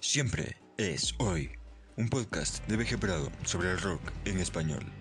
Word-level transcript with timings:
Siempre 0.00 0.56
es 0.76 1.12
hoy, 1.18 1.50
un 1.96 2.08
podcast 2.08 2.64
de 2.68 2.76
BG 2.76 3.00
Prado 3.00 3.32
sobre 3.44 3.72
el 3.72 3.80
rock 3.80 4.00
en 4.26 4.38
español. 4.38 4.97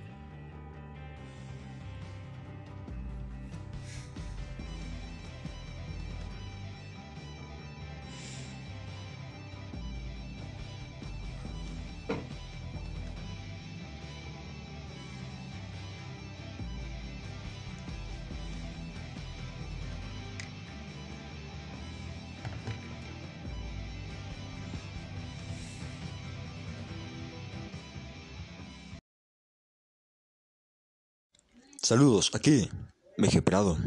Saludos, 31.88 32.32
aquí, 32.34 32.70
BG 33.18 33.41
Prado. 33.46 33.77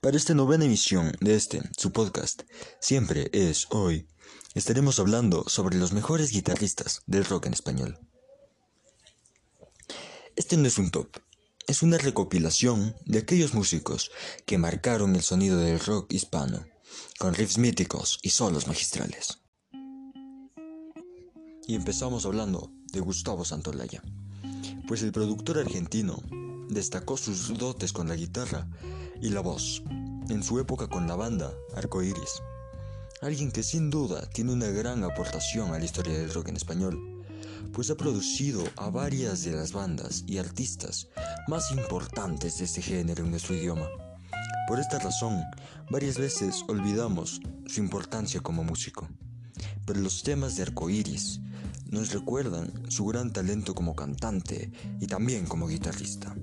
Para 0.00 0.16
esta 0.16 0.34
novena 0.34 0.64
emisión 0.64 1.10
de 1.20 1.34
este, 1.34 1.60
su 1.76 1.90
podcast, 1.90 2.42
Siempre 2.78 3.28
es 3.32 3.66
hoy, 3.70 4.06
estaremos 4.54 5.00
hablando 5.00 5.42
sobre 5.48 5.76
los 5.76 5.92
mejores 5.92 6.30
guitarristas 6.30 7.02
del 7.08 7.24
rock 7.24 7.46
en 7.46 7.54
español. 7.54 7.98
Este 10.36 10.56
no 10.56 10.68
es 10.68 10.78
un 10.78 10.92
top, 10.92 11.08
es 11.66 11.82
una 11.82 11.98
recopilación 11.98 12.94
de 13.04 13.18
aquellos 13.18 13.52
músicos 13.52 14.12
que 14.46 14.56
marcaron 14.56 15.16
el 15.16 15.22
sonido 15.22 15.58
del 15.58 15.80
rock 15.80 16.12
hispano, 16.12 16.64
con 17.18 17.34
riffs 17.34 17.58
míticos 17.58 18.20
y 18.22 18.30
solos 18.30 18.68
magistrales. 18.68 19.40
Y 21.66 21.74
empezamos 21.74 22.24
hablando 22.26 22.70
de 22.92 23.00
Gustavo 23.00 23.44
Santolaya, 23.44 24.04
pues 24.86 25.02
el 25.02 25.10
productor 25.10 25.58
argentino 25.58 26.22
destacó 26.68 27.16
sus 27.16 27.56
dotes 27.58 27.92
con 27.92 28.08
la 28.08 28.16
guitarra 28.16 28.68
y 29.20 29.30
la 29.30 29.40
voz, 29.40 29.82
en 30.28 30.42
su 30.42 30.58
época 30.58 30.88
con 30.88 31.06
la 31.06 31.16
banda 31.16 31.52
Arcoiris. 31.74 32.42
Alguien 33.20 33.50
que 33.52 33.62
sin 33.62 33.90
duda 33.90 34.28
tiene 34.30 34.52
una 34.52 34.68
gran 34.68 35.02
aportación 35.04 35.72
a 35.72 35.78
la 35.78 35.84
historia 35.84 36.18
del 36.18 36.32
rock 36.32 36.48
en 36.48 36.56
español, 36.56 37.24
pues 37.72 37.90
ha 37.90 37.96
producido 37.96 38.62
a 38.76 38.90
varias 38.90 39.44
de 39.44 39.52
las 39.52 39.72
bandas 39.72 40.24
y 40.26 40.38
artistas 40.38 41.08
más 41.48 41.70
importantes 41.72 42.58
de 42.58 42.64
este 42.66 42.82
género 42.82 43.24
en 43.24 43.30
nuestro 43.30 43.54
idioma. 43.54 43.88
Por 44.68 44.78
esta 44.78 44.98
razón, 44.98 45.42
varias 45.90 46.18
veces 46.18 46.62
olvidamos 46.68 47.40
su 47.66 47.80
importancia 47.80 48.40
como 48.40 48.64
músico, 48.64 49.08
pero 49.86 50.00
los 50.00 50.22
temas 50.22 50.56
de 50.56 50.62
Arcoiris 50.62 51.40
nos 51.94 52.12
recuerdan 52.12 52.90
su 52.90 53.06
gran 53.06 53.32
talento 53.32 53.72
como 53.72 53.94
cantante 53.94 54.72
y 55.00 55.06
también 55.06 55.46
como 55.46 55.68
guitarrista. 55.68 56.34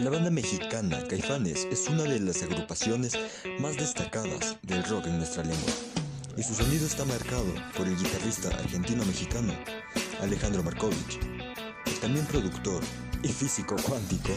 La 0.00 0.08
banda 0.08 0.30
mexicana 0.30 1.06
Caifanes 1.06 1.68
es 1.70 1.88
una 1.88 2.04
de 2.04 2.20
las 2.20 2.42
agrupaciones 2.42 3.18
más 3.60 3.76
destacadas 3.76 4.56
del 4.62 4.82
rock 4.84 5.06
en 5.06 5.18
nuestra 5.18 5.44
lengua, 5.44 5.72
y 6.38 6.42
su 6.42 6.54
sonido 6.54 6.86
está 6.86 7.04
marcado 7.04 7.52
por 7.76 7.86
el 7.86 7.96
guitarrista 7.96 8.48
argentino-mexicano 8.48 9.52
Alejandro 10.22 10.62
Markovich. 10.62 11.20
El 11.84 12.00
también 12.00 12.24
productor 12.26 12.82
y 13.22 13.28
físico 13.28 13.76
cuántico 13.86 14.32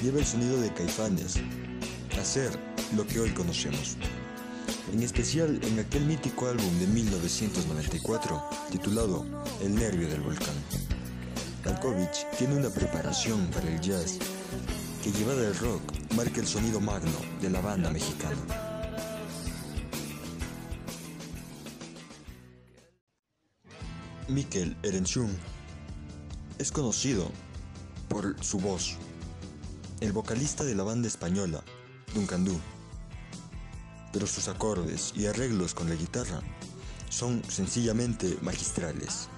lleva 0.00 0.20
el 0.20 0.26
sonido 0.26 0.60
de 0.60 0.72
Caifanes 0.72 1.40
a 2.16 2.24
ser 2.24 2.77
lo 2.96 3.06
que 3.06 3.20
hoy 3.20 3.30
conocemos. 3.30 3.96
En 4.92 5.02
especial 5.02 5.60
en 5.62 5.78
aquel 5.78 6.04
mítico 6.04 6.48
álbum 6.48 6.78
de 6.78 6.86
1994 6.86 8.42
titulado 8.70 9.24
El 9.62 9.74
nervio 9.74 10.08
del 10.08 10.20
volcán. 10.20 10.54
Markovich 11.64 12.26
tiene 12.38 12.56
una 12.56 12.70
preparación 12.70 13.46
para 13.48 13.68
el 13.68 13.80
jazz 13.80 14.18
que 15.02 15.12
llevada 15.12 15.42
del 15.42 15.58
rock 15.58 15.82
marca 16.16 16.40
el 16.40 16.46
sonido 16.46 16.80
magno 16.80 17.18
de 17.42 17.50
la 17.50 17.60
banda 17.60 17.90
mexicana. 17.90 18.36
Mikel 24.28 24.76
Erenchun 24.82 25.30
es 26.58 26.72
conocido 26.72 27.30
por 28.08 28.36
su 28.42 28.58
voz, 28.58 28.96
el 30.00 30.12
vocalista 30.12 30.64
de 30.64 30.74
la 30.74 30.82
banda 30.82 31.08
española 31.08 31.62
Duncan 32.14 32.44
Du, 32.44 32.58
pero 34.18 34.26
sus 34.26 34.48
acordes 34.48 35.12
y 35.14 35.26
arreglos 35.26 35.74
con 35.74 35.88
la 35.88 35.94
guitarra 35.94 36.40
son 37.08 37.40
sencillamente 37.48 38.36
magistrales 38.42 39.28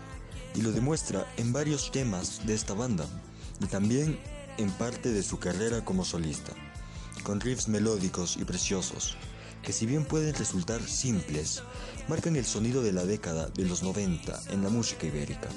y 0.55 0.63
lo 0.63 0.73
demuestra 0.73 1.31
en 1.37 1.53
varios 1.53 1.93
temas 1.93 2.47
de 2.47 2.55
esta 2.55 2.73
banda 2.73 3.05
y 3.61 3.67
también 3.67 4.19
en 4.57 4.71
parte 4.71 5.13
de 5.13 5.23
su 5.23 5.39
carrera 5.39 5.85
como 5.85 6.03
solista, 6.03 6.53
con 7.25 7.41
riffs 7.41 7.69
melódicos 7.69 8.39
y 8.41 8.47
preciosos, 8.47 9.19
que 9.63 9.75
si 9.75 9.85
bien 9.85 10.07
pueden 10.07 10.35
resultar 10.35 10.81
simples, 10.81 11.63
marcan 12.09 12.37
el 12.37 12.47
sonido 12.47 12.83
de 12.83 12.93
la 12.93 13.05
década 13.05 13.51
de 13.51 13.67
los 13.67 13.83
90 13.83 14.45
en 14.49 14.63
la 14.63 14.71
música 14.71 15.07
ibérica. 15.07 15.51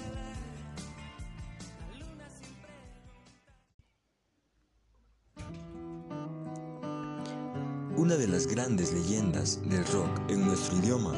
Una 8.03 8.17
de 8.17 8.27
las 8.27 8.47
grandes 8.47 8.91
leyendas 8.91 9.61
del 9.63 9.85
rock 9.85 10.09
en 10.27 10.45
nuestro 10.45 10.77
idioma 10.77 11.13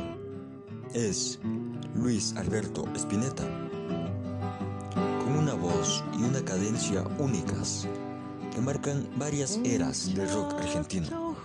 es 0.93 1.39
Luis 1.95 2.35
Alberto 2.37 2.85
Spinetta. 2.93 3.43
Una 5.35 5.55
voz 5.55 6.03
y 6.13 6.21
una 6.21 6.45
cadencia 6.45 7.03
únicas 7.17 7.87
que 8.53 8.61
marcan 8.61 9.09
varias 9.17 9.59
eras 9.63 10.13
del 10.13 10.29
rock 10.29 10.53
argentino 10.59 11.35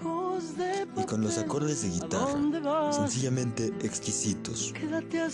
y 0.95 1.05
con 1.07 1.23
los 1.23 1.39
acordes 1.39 1.81
de 1.81 1.89
guitarra 1.89 2.93
sencillamente 2.93 3.73
exquisitos 3.81 4.75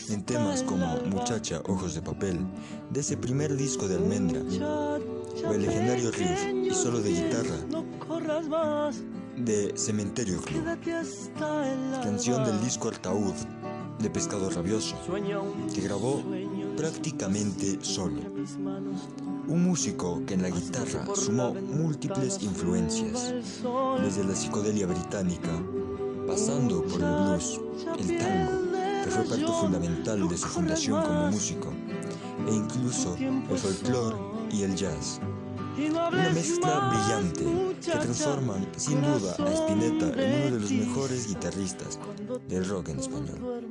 en 0.08 0.22
temas 0.24 0.62
como 0.62 0.98
Muchacha 1.06 1.60
Ojos 1.66 1.96
de 1.96 2.02
Papel 2.02 2.46
de 2.90 3.00
ese 3.00 3.16
primer 3.16 3.56
disco 3.56 3.88
de 3.88 3.96
Almendra 3.96 4.40
o 4.40 5.52
el 5.52 5.62
legendario 5.62 6.12
riff 6.12 6.46
y 6.64 6.72
solo 6.72 7.00
de 7.00 7.10
guitarra 7.10 7.56
de 9.36 9.76
Cementerio 9.76 10.40
Club 10.40 10.64
canción 12.02 12.44
del 12.44 12.60
disco 12.60 12.88
Artaud 12.88 13.34
de 13.98 14.10
Pescado 14.10 14.50
Rabioso 14.50 14.96
que 15.74 15.80
grabó 15.80 16.22
prácticamente 16.76 17.78
solo. 17.82 18.20
Un 19.48 19.62
músico 19.62 20.22
que 20.26 20.34
en 20.34 20.42
la 20.42 20.50
guitarra 20.50 21.06
sumó 21.14 21.54
múltiples 21.54 22.42
influencias, 22.42 23.32
desde 24.02 24.24
la 24.24 24.34
psicodelia 24.34 24.86
británica, 24.86 25.50
pasando 26.26 26.82
por 26.82 27.00
el 27.00 27.08
blues, 27.08 27.60
el 27.98 28.18
tango, 28.18 28.72
que 29.04 29.10
fue 29.10 29.24
parte 29.24 29.46
fundamental 29.46 30.28
de 30.28 30.36
su 30.36 30.48
fundación 30.48 31.02
como 31.02 31.30
músico, 31.30 31.72
e 32.46 32.54
incluso 32.54 33.16
el 33.16 33.58
folclore 33.58 34.16
y 34.50 34.62
el 34.62 34.74
jazz. 34.74 35.20
Una 35.76 36.10
mezcla 36.10 36.88
brillante 36.88 37.44
que 37.82 37.90
transforman 37.90 38.66
sin 38.78 39.02
duda 39.02 39.36
a 39.38 39.52
Spinetta 39.52 40.06
en 40.22 40.34
uno 40.34 40.56
de 40.56 40.60
los 40.60 40.70
mejores 40.70 41.28
guitarristas 41.28 41.98
del 42.48 42.66
rock 42.66 42.88
en 42.88 42.98
español. 42.98 43.62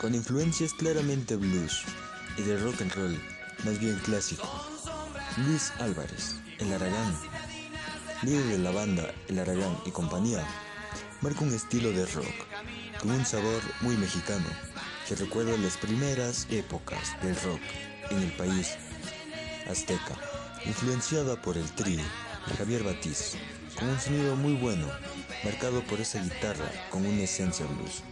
con 0.00 0.14
influencias 0.14 0.74
claramente 0.74 1.34
blues 1.34 1.82
y 2.36 2.42
de 2.42 2.58
rock 2.58 2.82
and 2.82 2.92
roll, 2.92 3.18
más 3.64 3.80
bien 3.80 3.98
clásico. 4.04 4.46
Luis 5.38 5.72
Álvarez, 5.80 6.36
El 6.58 6.74
Aragán, 6.74 7.16
líder 8.22 8.44
de 8.44 8.58
la 8.58 8.70
banda 8.70 9.10
El 9.28 9.38
Aragán 9.38 9.78
y 9.86 9.90
compañía, 9.90 10.46
marca 11.22 11.40
un 11.40 11.54
estilo 11.54 11.90
de 11.90 12.04
rock 12.04 13.00
con 13.00 13.12
un 13.12 13.24
sabor 13.24 13.62
muy 13.80 13.96
mexicano 13.96 14.44
que 15.06 15.14
recuerda 15.14 15.56
las 15.58 15.76
primeras 15.76 16.46
épocas 16.50 17.20
del 17.22 17.36
rock 17.36 17.60
en 18.10 18.18
el 18.22 18.32
país 18.32 18.76
azteca, 19.68 20.18
influenciada 20.66 21.40
por 21.40 21.56
el 21.56 21.70
tri 21.74 21.98
Javier 22.58 22.82
Batiz, 22.82 23.32
con 23.78 23.88
un 23.88 24.00
sonido 24.00 24.36
muy 24.36 24.54
bueno, 24.54 24.86
marcado 25.44 25.82
por 25.84 26.00
esa 26.00 26.22
guitarra 26.22 26.70
con 26.90 27.04
una 27.04 27.22
esencia 27.22 27.66
blues. 27.66 28.02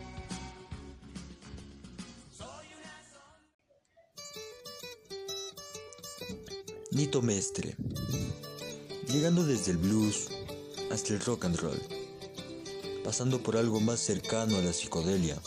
Nito 6.91 7.23
Mestre, 7.23 7.75
llegando 9.09 9.45
desde 9.45 9.73
el 9.73 9.79
blues 9.79 10.29
hasta 10.91 11.15
el 11.15 11.21
rock 11.21 11.47
and 11.47 11.57
roll, 11.57 11.83
pasando 13.03 13.43
por 13.43 13.57
algo 13.57 13.81
más 13.81 14.01
cercano 14.01 14.59
a 14.59 14.61
la 14.61 14.73
psicodelia 14.73 15.39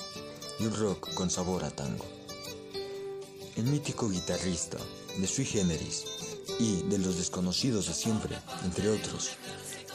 y 0.59 0.65
un 0.65 0.75
rock 0.75 1.13
con 1.13 1.29
sabor 1.29 1.63
a 1.63 1.71
tango. 1.71 2.05
el 3.55 3.63
mítico 3.65 4.09
guitarrista 4.09 4.77
de 5.17 5.27
Sui 5.27 5.45
Generis 5.45 6.03
y 6.59 6.81
de 6.83 6.97
los 6.97 7.17
desconocidos 7.17 7.87
de 7.87 7.93
siempre, 7.93 8.37
entre 8.63 8.89
otros, 8.89 9.31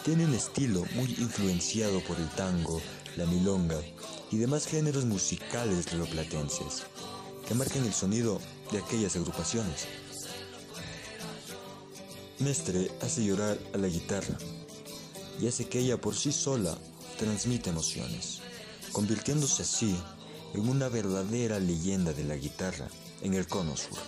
tiene 0.04 0.24
un 0.24 0.34
estilo 0.34 0.84
muy 0.94 1.14
influenciado 1.18 2.00
por 2.04 2.18
el 2.18 2.28
tango, 2.30 2.80
la 3.16 3.26
milonga 3.26 3.78
y 4.30 4.38
demás 4.38 4.66
géneros 4.66 5.04
musicales 5.04 5.86
platenses 5.86 6.84
que 7.46 7.54
marcan 7.54 7.84
el 7.84 7.92
sonido 7.92 8.40
de 8.72 8.78
aquellas 8.78 9.16
agrupaciones. 9.16 9.86
Mestre 12.38 12.90
hace 13.02 13.24
llorar 13.24 13.58
a 13.74 13.76
la 13.76 13.88
guitarra 13.88 14.38
y 15.40 15.48
hace 15.48 15.68
que 15.68 15.80
ella 15.80 16.00
por 16.00 16.16
sí 16.16 16.32
sola 16.32 16.76
transmita 17.18 17.70
emociones, 17.70 18.40
convirtiéndose 18.92 19.62
así 19.62 19.94
en 20.54 20.68
una 20.68 20.88
verdadera 20.88 21.58
leyenda 21.58 22.12
de 22.12 22.24
la 22.24 22.36
guitarra 22.36 22.88
en 23.22 23.34
el 23.34 23.46
cono 23.46 23.76
sur. 23.76 23.98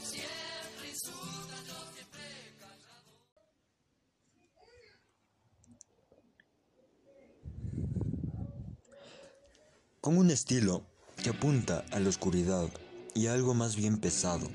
Con 10.00 10.18
un 10.18 10.30
estilo 10.30 10.82
que 11.22 11.30
apunta 11.30 11.84
a 11.92 12.00
la 12.00 12.08
oscuridad 12.08 12.68
y 13.14 13.28
algo 13.28 13.54
más 13.54 13.76
bien 13.76 13.98
pesado. 13.98 14.48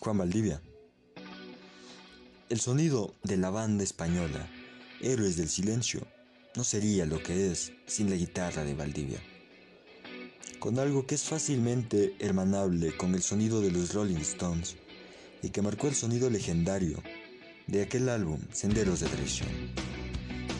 Juan 0.00 0.18
Valdivia. 0.18 0.60
El 2.48 2.60
sonido 2.60 3.14
de 3.22 3.36
la 3.36 3.50
banda 3.50 3.84
española 3.84 4.48
Héroes 5.00 5.36
del 5.36 5.48
Silencio 5.48 6.06
no 6.56 6.64
sería 6.64 7.04
lo 7.06 7.22
que 7.22 7.52
es 7.52 7.72
sin 7.86 8.08
la 8.08 8.16
guitarra 8.16 8.64
de 8.64 8.74
Valdivia. 8.74 9.20
Con 10.66 10.80
algo 10.80 11.06
que 11.06 11.14
es 11.14 11.22
fácilmente 11.22 12.16
hermanable 12.18 12.96
con 12.96 13.14
el 13.14 13.22
sonido 13.22 13.60
de 13.60 13.70
los 13.70 13.94
Rolling 13.94 14.16
Stones 14.16 14.74
y 15.40 15.50
que 15.50 15.62
marcó 15.62 15.86
el 15.86 15.94
sonido 15.94 16.28
legendario 16.28 17.00
de 17.68 17.82
aquel 17.82 18.08
álbum 18.08 18.40
Senderos 18.50 18.98
de 18.98 19.06
Traición, 19.06 19.48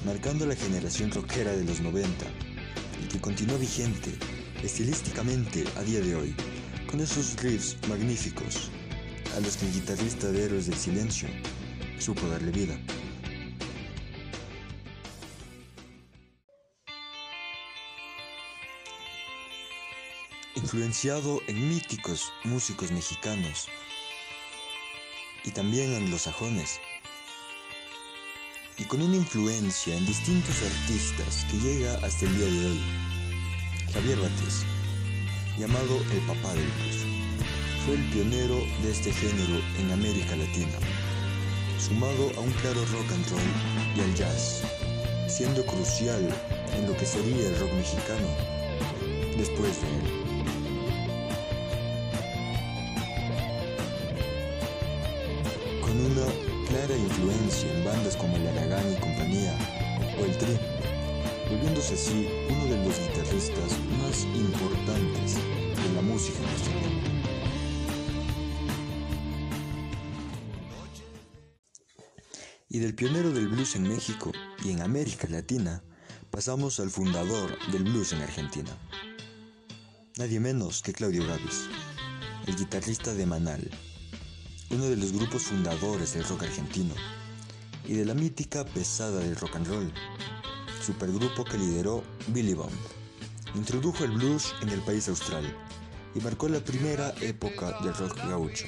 marcando 0.05 0.47
la 0.47 0.55
generación 0.55 1.11
rockera 1.11 1.51
de 1.57 1.65
los 1.65 1.81
90 1.81 2.25
y 3.03 3.09
que 3.09 3.21
continúa 3.21 3.59
vigente 3.59 4.13
estilísticamente 4.63 5.65
a 5.75 5.83
día 5.83 5.99
de 5.99 6.15
hoy, 6.15 6.37
con 6.89 7.01
esos 7.01 7.35
riffs 7.43 7.77
magníficos 7.89 8.71
a 9.37 9.41
los 9.41 9.57
que 9.57 9.67
el 9.67 9.73
guitarrista 9.73 10.31
de 10.31 10.45
Héroes 10.45 10.67
del 10.67 10.77
Silencio 10.77 11.29
supo 11.99 12.29
darle 12.29 12.53
vida. 12.53 12.79
Influenciado 20.67 21.41
en 21.47 21.69
míticos 21.69 22.33
músicos 22.43 22.91
mexicanos 22.91 23.69
y 25.45 25.53
también 25.53 25.95
anglosajones, 25.95 26.81
y 28.77 28.83
con 28.83 29.01
una 29.01 29.15
influencia 29.15 29.97
en 29.97 30.05
distintos 30.05 30.57
artistas 30.65 31.47
que 31.49 31.59
llega 31.59 31.95
hasta 32.05 32.27
el 32.27 32.37
día 32.37 32.47
de 32.47 32.67
hoy. 32.67 32.81
Javier 33.95 34.19
Bates, 34.19 34.67
llamado 35.57 36.01
el 36.11 36.19
papá 36.27 36.53
del 36.55 36.67
blues, 36.67 36.97
fue 37.85 37.95
el 37.95 38.05
pionero 38.11 38.57
de 38.83 38.91
este 38.91 39.13
género 39.13 39.63
en 39.79 39.93
América 39.93 40.35
Latina, 40.35 40.79
sumado 41.79 42.33
a 42.37 42.41
un 42.41 42.51
claro 42.51 42.85
rock 42.87 43.13
and 43.13 43.31
roll 43.31 43.97
y 43.97 44.01
al 44.01 44.15
jazz, 44.17 44.63
siendo 45.29 45.65
crucial 45.65 46.29
en 46.75 46.89
lo 46.89 46.97
que 46.97 47.07
sería 47.07 47.51
el 47.51 47.61
rock 47.61 47.73
mexicano 47.73 48.27
después 49.37 49.81
de 49.81 49.89
él. 49.89 50.16
Una 56.05 56.27
clara 56.69 56.97
influencia 56.97 57.73
en 57.73 57.85
bandas 57.85 58.17
como 58.17 58.37
el 58.37 58.47
Aragán 58.49 58.93
y 58.93 59.01
compañía 59.01 59.57
o 60.21 60.25
el 60.25 60.37
Tri, 60.37 60.59
volviéndose 61.51 61.95
así 61.95 62.29
uno 62.51 62.65
de 62.67 62.85
los 62.85 62.99
guitarristas 62.99 63.79
más 64.01 64.25
importantes 64.35 65.37
de 65.37 65.95
la 65.95 66.03
música 66.03 66.41
nacional. 66.41 67.17
Y 72.69 72.79
del 72.79 72.95
pionero 72.95 73.31
del 73.31 73.49
blues 73.49 73.77
en 73.77 73.89
México 73.89 74.33
y 74.65 74.71
en 74.71 74.83
América 74.83 75.29
Latina, 75.31 75.83
pasamos 76.31 76.81
al 76.81 76.91
fundador 76.91 77.57
del 77.71 77.85
blues 77.85 78.13
en 78.13 78.23
Argentina. 78.23 78.71
Nadie 80.19 80.41
menos 80.41 80.83
que 80.83 80.93
Claudio 80.93 81.27
Gavis, 81.27 81.69
el 82.47 82.57
guitarrista 82.57 83.15
de 83.15 83.27
Manal, 83.27 83.71
uno 84.71 84.85
de 84.87 84.97
los 84.97 85.13
grupos 85.13 85.43
fundadores 85.43 86.15
del 86.15 86.25
rock 86.25 86.45
argentino 86.45 86.95
y 87.87 87.95
de 87.95 88.05
la 88.05 88.15
mítica 88.15 88.65
pesada 88.65 89.21
del 89.21 89.37
rock 89.37 89.57
and 89.57 89.67
roll, 89.69 89.93
supergrupo 90.85 91.45
que 91.45 91.57
lideró 91.57 92.03
Billy 92.29 92.55
Bond. 92.55 92.73
Introdujo 93.55 94.05
el 94.05 94.13
blues 94.13 94.55
en 94.63 94.71
el 94.71 94.81
país 94.81 95.09
austral 95.09 95.45
y 96.15 96.21
marcó 96.21 96.49
la 96.49 96.61
primera 96.61 97.15
época 97.21 97.81
del 97.81 97.95
rock 97.95 98.17
gaucho. 98.17 98.67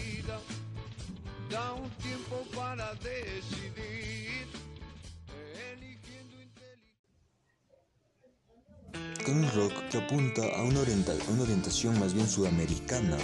Con 9.24 9.44
un 9.44 9.50
rock 9.52 9.72
que 9.90 9.98
apunta 9.98 10.42
a 10.56 10.62
una, 10.62 10.80
una 11.28 11.42
orientación 11.42 11.98
más 11.98 12.14
bien 12.14 12.28
sudamericana 12.28 13.18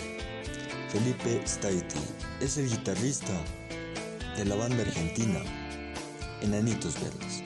Felipe 0.94 1.42
Staiti 1.44 1.98
es 2.40 2.56
el 2.56 2.70
guitarrista 2.70 3.32
de 4.36 4.44
la 4.44 4.54
banda 4.54 4.82
argentina 4.82 5.40
Enanitos 6.40 6.94
Verdes, 6.94 7.42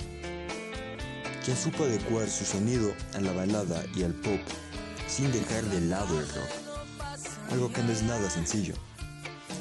quien 1.42 1.56
supo 1.56 1.84
adecuar 1.84 2.28
su 2.28 2.44
sonido 2.44 2.92
a 3.14 3.22
la 3.22 3.32
balada 3.32 3.86
y 3.96 4.02
al 4.02 4.12
pop 4.12 4.38
sin 5.06 5.32
dejar 5.32 5.64
de 5.64 5.80
lado 5.80 6.20
el 6.20 6.28
rock, 6.28 6.50
algo 7.50 7.72
que 7.72 7.82
no 7.84 7.90
es 7.90 8.02
nada 8.02 8.28
sencillo, 8.28 8.74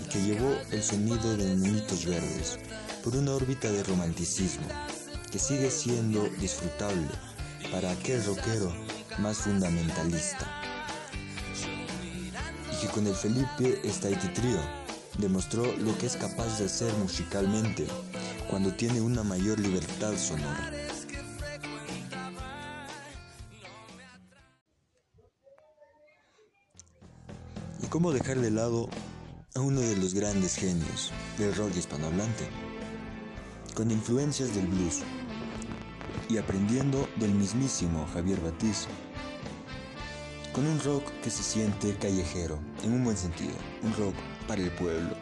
y 0.03 0.09
que 0.09 0.21
llevó 0.21 0.53
el 0.71 0.83
sonido 0.83 1.37
de 1.37 1.53
Enanitos 1.53 2.03
Verdes 2.03 2.59
por 3.05 3.15
una 3.15 3.35
órbita 3.35 3.71
de 3.71 3.83
romanticismo 3.83 4.67
que 5.31 5.39
sigue 5.39 5.71
siendo 5.71 6.27
disfrutable 6.41 7.07
para 7.71 7.91
aquel 7.91 8.21
rockero 8.25 8.69
más 9.17 9.37
fundamentalista 9.37 10.56
que 12.81 12.87
con 12.87 13.07
el 13.07 13.15
Felipe 13.15 13.81
Staiti 13.89 14.27
Trio 14.29 14.59
demostró 15.17 15.65
lo 15.77 15.97
que 15.97 16.05
es 16.05 16.15
capaz 16.15 16.59
de 16.59 16.65
hacer 16.65 16.93
musicalmente 16.95 17.87
cuando 18.49 18.71
tiene 18.73 19.01
una 19.01 19.23
mayor 19.23 19.59
libertad 19.59 20.13
sonora. 20.15 20.71
¿Y 27.81 27.87
cómo 27.87 28.11
dejar 28.11 28.37
de 28.39 28.51
lado 28.51 28.89
a 29.55 29.61
uno 29.61 29.79
de 29.79 29.95
los 29.97 30.13
grandes 30.13 30.55
genios 30.55 31.11
del 31.37 31.55
rock 31.55 31.75
hispanohablante? 31.75 32.47
Con 33.75 33.91
influencias 33.91 34.53
del 34.53 34.67
blues 34.67 35.01
y 36.29 36.37
aprendiendo 36.37 37.07
del 37.15 37.33
mismísimo 37.33 38.07
Javier 38.13 38.39
Batiz 38.41 38.87
con 40.57 40.65
un 40.65 40.79
rock 40.79 41.11
que 41.21 41.29
se 41.29 41.43
siente 41.43 41.95
callejero, 41.97 42.57
en 42.83 42.91
un 42.91 43.03
buen 43.03 43.15
sentido, 43.15 43.53
un 43.83 43.93
rock 43.93 44.15
para 44.47 44.59
el 44.59 44.71
pueblo. 44.71 45.15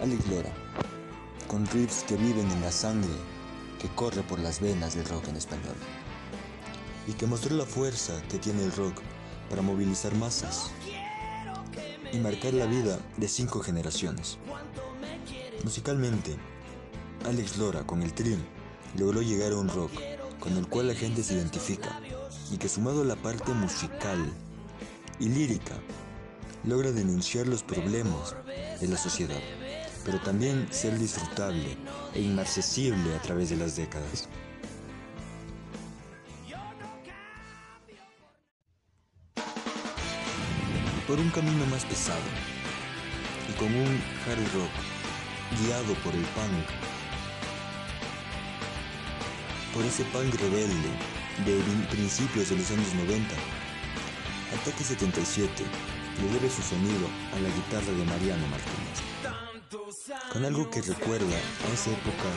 Alex 0.00 0.26
Lora, 0.28 0.50
con 1.46 1.66
riffs 1.66 2.04
que 2.04 2.16
viven 2.16 2.50
en 2.50 2.62
la 2.62 2.72
sangre 2.72 3.12
que 3.78 3.88
corre 3.88 4.22
por 4.22 4.38
las 4.38 4.60
venas 4.60 4.94
del 4.94 5.04
rock 5.04 5.28
en 5.28 5.36
español, 5.36 5.74
y 7.06 7.12
que 7.12 7.26
mostró 7.26 7.54
la 7.54 7.66
fuerza 7.66 8.14
que 8.30 8.38
tiene 8.38 8.64
el 8.64 8.72
rock 8.72 9.02
para 9.50 9.60
movilizar 9.60 10.14
masas 10.14 10.70
y 12.10 12.16
marcar 12.16 12.54
la 12.54 12.64
vida 12.64 12.98
de 13.18 13.28
cinco 13.28 13.60
generaciones. 13.60 14.38
Musicalmente, 15.64 16.34
Alex 17.26 17.58
Lora 17.58 17.86
con 17.86 18.00
el 18.00 18.14
Trim 18.14 18.42
logró 18.96 19.20
llegar 19.20 19.52
a 19.52 19.58
un 19.58 19.68
rock 19.68 19.92
con 20.40 20.56
el 20.56 20.66
cual 20.66 20.88
la 20.88 20.94
gente 20.94 21.22
se 21.22 21.34
identifica 21.34 22.00
y 22.54 22.56
que 22.56 22.68
sumado 22.68 23.02
a 23.02 23.04
la 23.04 23.16
parte 23.16 23.52
musical 23.52 24.32
y 25.18 25.28
lírica 25.28 25.74
logra 26.62 26.92
denunciar 26.92 27.48
los 27.48 27.64
problemas 27.64 28.36
de 28.80 28.86
la 28.86 28.96
sociedad, 28.96 29.40
pero 30.04 30.20
también 30.20 30.68
ser 30.70 30.96
disfrutable 30.96 31.76
e 32.14 32.20
inaccesible 32.20 33.16
a 33.16 33.22
través 33.22 33.50
de 33.50 33.56
las 33.56 33.74
décadas. 33.74 34.28
Por 41.08 41.18
un 41.18 41.30
camino 41.30 41.66
más 41.66 41.84
pesado 41.84 42.22
y 43.50 43.52
con 43.58 43.66
un 43.66 44.00
hard 44.26 44.54
rock 44.54 44.70
guiado 45.60 45.94
por 46.04 46.14
el 46.14 46.22
punk, 46.22 46.66
por 49.74 49.84
ese 49.84 50.04
punk 50.04 50.32
rebelde 50.36 51.23
de 51.44 51.86
principios 51.90 52.50
de 52.50 52.56
los 52.56 52.70
años 52.70 52.94
90. 52.94 53.34
Ataque 54.54 54.84
77 54.84 55.64
le 56.22 56.28
debe 56.32 56.48
su 56.48 56.62
sonido 56.62 57.08
a 57.34 57.40
la 57.40 57.48
guitarra 57.48 57.92
de 57.92 58.04
Mariano 58.04 58.46
Martínez, 58.46 59.00
con 60.32 60.44
algo 60.44 60.70
que 60.70 60.80
recuerda 60.80 61.36
a 61.36 61.72
esa 61.72 61.90
época 61.90 62.30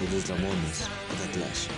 de 0.00 0.16
los 0.16 0.28
Ramones 0.28 0.88
o 1.10 1.26
The 1.26 1.38
Clash. 1.38 1.68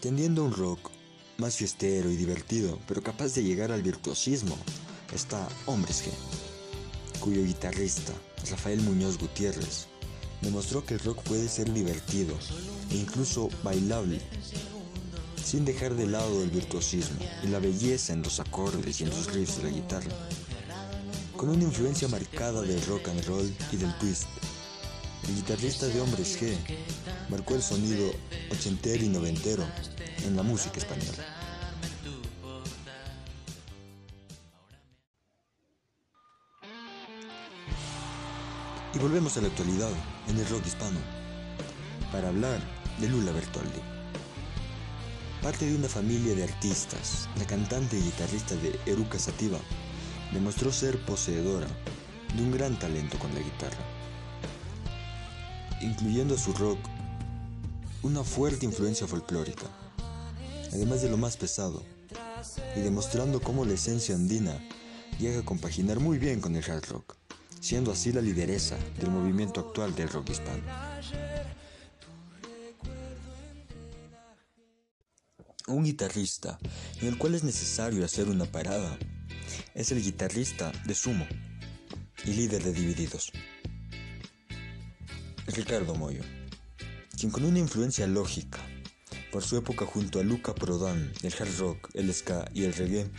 Tendiendo 0.00 0.44
un 0.44 0.52
rock 0.52 0.90
más 1.38 1.56
fiestero 1.56 2.10
y 2.10 2.16
divertido, 2.16 2.78
pero 2.86 3.02
capaz 3.02 3.34
de 3.34 3.42
llegar 3.42 3.72
al 3.72 3.82
virtuosismo, 3.82 4.56
está 5.12 5.48
Hombres 5.66 6.04
G, 6.04 7.20
cuyo 7.20 7.42
guitarrista, 7.42 8.12
Rafael 8.50 8.80
Muñoz 8.82 9.18
Gutiérrez, 9.18 9.88
demostró 10.44 10.84
que 10.84 10.94
el 10.94 11.00
rock 11.00 11.22
puede 11.22 11.48
ser 11.48 11.72
divertido 11.72 12.36
e 12.90 12.96
incluso 12.96 13.48
bailable, 13.62 14.20
sin 15.42 15.64
dejar 15.64 15.94
de 15.94 16.06
lado 16.06 16.42
el 16.42 16.50
virtuosismo 16.50 17.18
y 17.42 17.48
la 17.48 17.58
belleza 17.58 18.12
en 18.12 18.22
los 18.22 18.40
acordes 18.40 19.00
y 19.00 19.04
en 19.04 19.10
los 19.10 19.32
riffs 19.32 19.56
de 19.58 19.64
la 19.64 19.70
guitarra, 19.70 20.10
con 21.36 21.48
una 21.48 21.64
influencia 21.64 22.08
marcada 22.08 22.62
del 22.62 22.84
rock 22.86 23.08
and 23.08 23.24
roll 23.26 23.54
y 23.72 23.76
del 23.76 23.96
twist. 23.98 24.26
El 25.28 25.36
guitarrista 25.36 25.86
de 25.86 26.00
Hombres 26.00 26.38
G 26.38 26.54
marcó 27.30 27.54
el 27.54 27.62
sonido 27.62 28.12
ochentero 28.50 29.02
y 29.02 29.08
noventero 29.08 29.64
en 30.26 30.36
la 30.36 30.42
música 30.42 30.78
española. 30.78 31.43
Volvemos 39.04 39.36
a 39.36 39.42
la 39.42 39.48
actualidad 39.48 39.90
en 40.28 40.38
el 40.38 40.48
rock 40.48 40.66
hispano 40.66 40.98
para 42.10 42.28
hablar 42.28 42.58
de 42.98 43.06
Lula 43.06 43.32
Bertoldi. 43.32 43.82
Parte 45.42 45.66
de 45.66 45.76
una 45.76 45.90
familia 45.90 46.34
de 46.34 46.44
artistas, 46.44 47.28
la 47.36 47.46
cantante 47.46 47.98
y 47.98 48.00
guitarrista 48.00 48.54
de 48.54 48.80
Eruca 48.86 49.18
Sativa 49.18 49.58
demostró 50.32 50.72
ser 50.72 50.98
poseedora 51.04 51.66
de 52.34 52.42
un 52.42 52.50
gran 52.50 52.78
talento 52.78 53.18
con 53.18 53.34
la 53.34 53.40
guitarra, 53.40 53.84
incluyendo 55.82 56.34
a 56.34 56.38
su 56.38 56.54
rock 56.54 56.78
una 58.02 58.24
fuerte 58.24 58.64
influencia 58.64 59.06
folclórica, 59.06 59.66
además 60.72 61.02
de 61.02 61.10
lo 61.10 61.18
más 61.18 61.36
pesado, 61.36 61.82
y 62.74 62.80
demostrando 62.80 63.42
cómo 63.42 63.66
la 63.66 63.74
esencia 63.74 64.14
andina 64.14 64.58
llega 65.18 65.40
a 65.40 65.44
compaginar 65.44 66.00
muy 66.00 66.16
bien 66.16 66.40
con 66.40 66.56
el 66.56 66.64
hard 66.64 66.86
rock 66.88 67.16
siendo 67.60 67.92
así 67.92 68.12
la 68.12 68.20
lideresa 68.20 68.76
del 68.98 69.10
movimiento 69.10 69.60
actual 69.60 69.94
del 69.94 70.08
rock 70.08 70.30
hispano. 70.30 70.62
Un 75.66 75.84
guitarrista 75.84 76.58
en 77.00 77.08
el 77.08 77.18
cual 77.18 77.34
es 77.34 77.42
necesario 77.42 78.04
hacer 78.04 78.28
una 78.28 78.44
parada 78.44 78.98
es 79.74 79.92
el 79.92 80.02
guitarrista 80.02 80.72
de 80.84 80.94
Sumo 80.94 81.26
y 82.24 82.32
líder 82.32 82.62
de 82.62 82.72
Divididos, 82.72 83.32
Ricardo 85.46 85.94
Moyo, 85.94 86.22
quien 87.18 87.30
con 87.30 87.44
una 87.44 87.58
influencia 87.58 88.06
lógica 88.06 88.60
por 89.32 89.42
su 89.42 89.56
época 89.56 89.84
junto 89.84 90.20
a 90.20 90.22
Luca 90.22 90.54
Prodan, 90.54 91.12
el 91.22 91.34
hard 91.38 91.58
rock, 91.58 91.90
el 91.94 92.12
ska 92.14 92.48
y 92.54 92.64
el 92.64 92.72
reggae, 92.72 93.10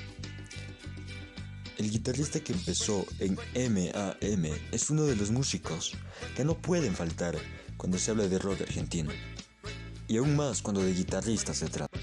el 1.78 1.92
guitarrista 1.92 2.40
que 2.40 2.54
empezó 2.54 3.06
en 3.20 3.36
MAM 3.54 4.46
es 4.72 4.90
uno 4.90 5.04
de 5.04 5.16
los 5.16 5.32
músicos 5.32 5.94
que 6.36 6.46
no 6.46 6.56
pueden 6.56 6.96
faltar 6.96 7.36
cuando 7.78 7.98
se 7.98 8.12
habla 8.12 8.28
de 8.28 8.40
rock 8.40 8.62
argentino. 8.62 9.12
Y 10.08 10.18
aún 10.18 10.36
más 10.36 10.62
cuando 10.62 10.82
de 10.82 10.94
guitarrista 10.94 11.54
se 11.54 11.68
trata. 11.68 12.00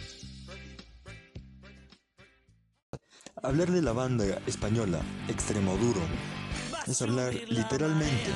Hablar 3.43 3.71
de 3.71 3.83
la 3.83 3.93
banda 3.93 4.25
española 4.47 5.00
Extremoduro 5.29 6.00
es 6.87 7.02
hablar 7.02 7.35
literalmente 7.49 8.31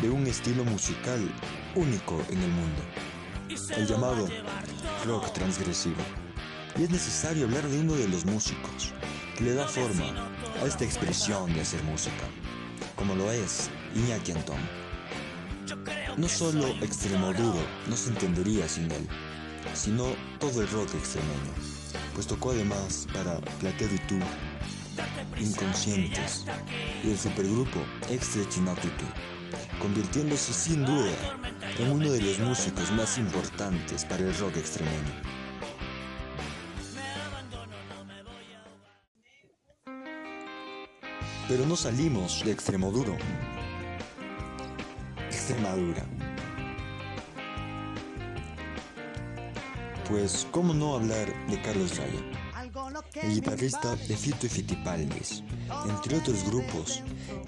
de 0.00 0.10
un 0.10 0.26
estilo 0.26 0.64
musical 0.64 1.20
único 1.74 2.22
en 2.30 2.42
el 2.42 2.50
mundo, 2.50 2.82
el 3.76 3.86
llamado 3.86 4.28
rock 5.04 5.32
transgresivo. 5.32 6.02
Y 6.78 6.84
es 6.84 6.90
necesario 6.90 7.46
hablar 7.46 7.66
de 7.68 7.80
uno 7.80 7.94
de 7.94 8.08
los 8.08 8.24
músicos 8.24 8.92
le 9.40 9.54
da 9.54 9.66
forma 9.66 10.30
a 10.62 10.66
esta 10.66 10.84
expresión 10.84 11.52
de 11.52 11.60
hacer 11.60 11.82
música, 11.84 12.24
como 12.94 13.14
lo 13.14 13.30
es 13.30 13.70
Iñaki 13.94 14.32
Antón. 14.32 14.56
No 16.16 16.28
solo 16.28 16.68
extremo 16.80 17.32
duro 17.34 17.60
no 17.86 17.96
se 17.96 18.10
entendería 18.10 18.66
sin 18.68 18.90
él, 18.90 19.06
sino 19.74 20.04
todo 20.38 20.62
el 20.62 20.68
rock 20.70 20.94
extremeño, 20.94 21.52
pues 22.14 22.26
tocó 22.26 22.52
además 22.52 23.06
para 23.12 23.40
Platero 23.60 23.94
y 23.94 23.98
tú, 24.08 24.18
Inconscientes 25.38 26.46
y 27.04 27.10
el 27.10 27.18
supergrupo 27.18 27.80
Extra 28.08 28.48
Chinatutu, 28.48 29.04
convirtiéndose 29.80 30.54
sin 30.54 30.86
duda 30.86 31.12
en 31.78 31.90
uno 31.90 32.10
de 32.10 32.22
los 32.22 32.38
músicos 32.38 32.90
más 32.92 33.18
importantes 33.18 34.06
para 34.06 34.22
el 34.22 34.38
rock 34.38 34.56
extremeño. 34.56 35.35
Pero 41.48 41.64
no 41.64 41.76
salimos 41.76 42.42
de 42.44 42.50
Extremoduro. 42.50 43.16
Extremadura. 45.26 46.04
Pues, 50.08 50.46
¿cómo 50.50 50.74
no 50.74 50.96
hablar 50.96 51.32
de 51.48 51.62
Carlos 51.62 51.96
Raya? 51.98 52.20
El 53.22 53.34
guitarrista 53.34 53.94
de 53.94 54.16
Fito 54.16 54.46
y 54.46 54.48
Fitipaldis, 54.48 55.44
entre 55.88 56.18
otros 56.18 56.44
grupos, 56.44 57.02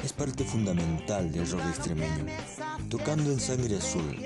es 0.05 0.13
parte 0.13 0.45
fundamental 0.45 1.31
del 1.33 1.51
rock 1.51 1.63
extremeño, 1.69 2.27
tocando 2.89 3.33
en 3.33 3.41
Sangre 3.41 3.77
Azul, 3.77 4.23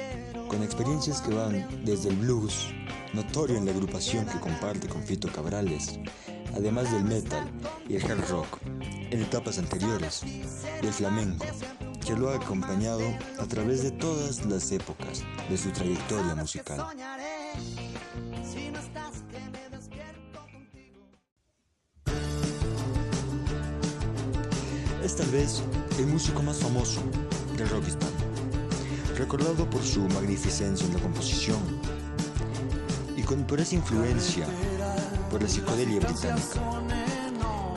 con 0.48 0.62
experiencias 0.62 1.22
que 1.22 1.34
van 1.34 1.66
desde 1.84 2.10
el 2.10 2.16
blues, 2.16 2.68
notorio 3.14 3.56
en 3.56 3.64
la 3.64 3.72
agrupación 3.72 4.26
que 4.26 4.38
comparte 4.38 4.88
con 4.88 5.02
Fito 5.02 5.32
Cabrales, 5.32 5.98
además 6.54 6.92
del 6.92 7.04
metal 7.04 7.50
y 7.88 7.96
el 7.96 8.04
hard 8.04 8.28
rock, 8.28 8.58
en 9.12 9.20
etapas 9.20 9.58
anteriores, 9.58 10.22
y 10.24 10.86
el 10.86 10.92
flamenco, 10.92 11.44
que 12.04 12.16
lo 12.16 12.30
ha 12.30 12.36
acompañado 12.36 13.02
a 13.38 13.44
través 13.46 13.82
de 13.82 13.90
todas 13.90 14.44
las 14.46 14.72
épocas 14.72 15.22
de 15.50 15.58
su 15.58 15.70
trayectoria 15.70 16.34
musical. 16.34 16.86
Es 25.04 25.16
tal 25.16 25.28
vez 25.30 25.62
el 25.98 26.06
músico 26.06 26.42
más 26.42 26.56
famoso 26.56 27.02
del 27.58 27.68
rock 27.68 27.88
hispano, 27.88 28.12
recordado 29.18 29.68
por 29.68 29.82
su 29.82 30.00
magnificencia 30.08 30.86
en 30.86 30.94
la 30.94 31.00
composición 31.00 31.60
y 33.14 33.22
por 33.22 33.60
esa 33.60 33.74
influencia 33.74 34.46
por 35.30 35.42
la 35.42 35.48
psicodelia 35.48 36.00
británica, 36.00 36.81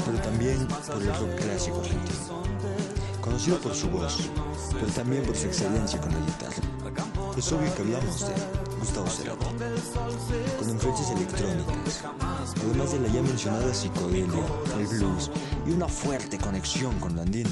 pero 0.06 0.18
también 0.20 0.68
por 0.68 1.02
el 1.02 1.08
rock 1.08 1.36
clásico 1.42 1.80
argentino. 1.80 2.44
Conocido 3.22 3.58
por 3.60 3.74
su 3.74 3.90
voz, 3.90 4.30
pero 4.72 4.88
también 4.88 5.24
por 5.24 5.36
su 5.36 5.48
excelencia 5.48 6.00
con 6.00 6.12
la 6.14 6.20
guitarra. 6.20 6.76
Es 7.38 7.52
obvio 7.52 7.76
que 7.76 7.82
hablamos 7.82 8.22
de 8.22 8.34
Gustavo 8.80 9.08
Cerati, 9.08 9.46
con 10.58 10.70
influencias 10.70 11.12
electrónicas, 11.12 12.04
además 12.64 12.92
de 12.92 13.00
la 13.00 13.08
ya 13.10 13.22
mencionada 13.22 13.74
psicodelia, 13.74 14.46
el 14.78 14.88
blues 14.88 15.32
y 15.68 15.72
una 15.72 15.88
fuerte 15.88 16.38
conexión 16.38 16.98
con 17.00 17.16
lo 17.16 17.24
andino. 17.24 17.50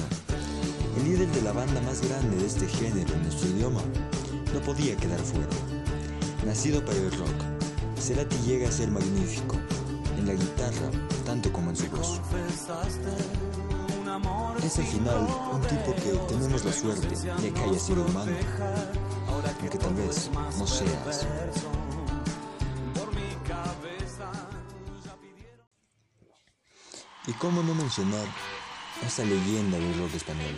El 0.96 1.04
líder 1.04 1.28
de 1.28 1.42
la 1.42 1.52
banda 1.52 1.80
más 1.82 2.00
grande 2.08 2.36
de 2.36 2.46
este 2.46 2.68
género 2.68 3.12
en 3.14 3.22
nuestro 3.24 3.48
idioma 3.48 3.82
no 4.54 4.60
podía 4.60 4.96
quedar 4.96 5.18
fuera. 5.18 5.48
Nacido 6.46 6.84
para 6.84 6.98
el 6.98 7.10
rock, 7.12 7.34
Cerati 8.00 8.36
llega 8.46 8.68
a 8.68 8.72
ser 8.72 8.90
magnífico, 8.90 9.56
en 10.24 10.28
la 10.28 10.34
guitarra 10.34 10.90
tanto 11.26 11.52
como 11.52 11.70
en 11.70 11.76
su 11.76 11.86
voz. 11.90 12.20
Es 14.64 14.78
al 14.78 14.84
final 14.86 15.28
un 15.52 15.60
tipo 15.62 15.94
que 15.94 16.34
tenemos 16.34 16.64
la 16.64 16.72
suerte 16.72 17.08
de 17.08 17.52
que 17.52 17.60
haya 17.60 17.78
sido 17.78 18.04
humano, 18.04 18.32
aunque 19.28 19.78
tal 19.78 19.94
vez 19.94 20.30
no 20.58 20.66
seas. 20.66 21.26
Y 27.26 27.32
cómo 27.32 27.62
no 27.62 27.74
mencionar 27.74 28.26
esta 29.06 29.24
leyenda 29.24 29.78
del 29.78 29.98
rock 29.98 30.14
español, 30.14 30.56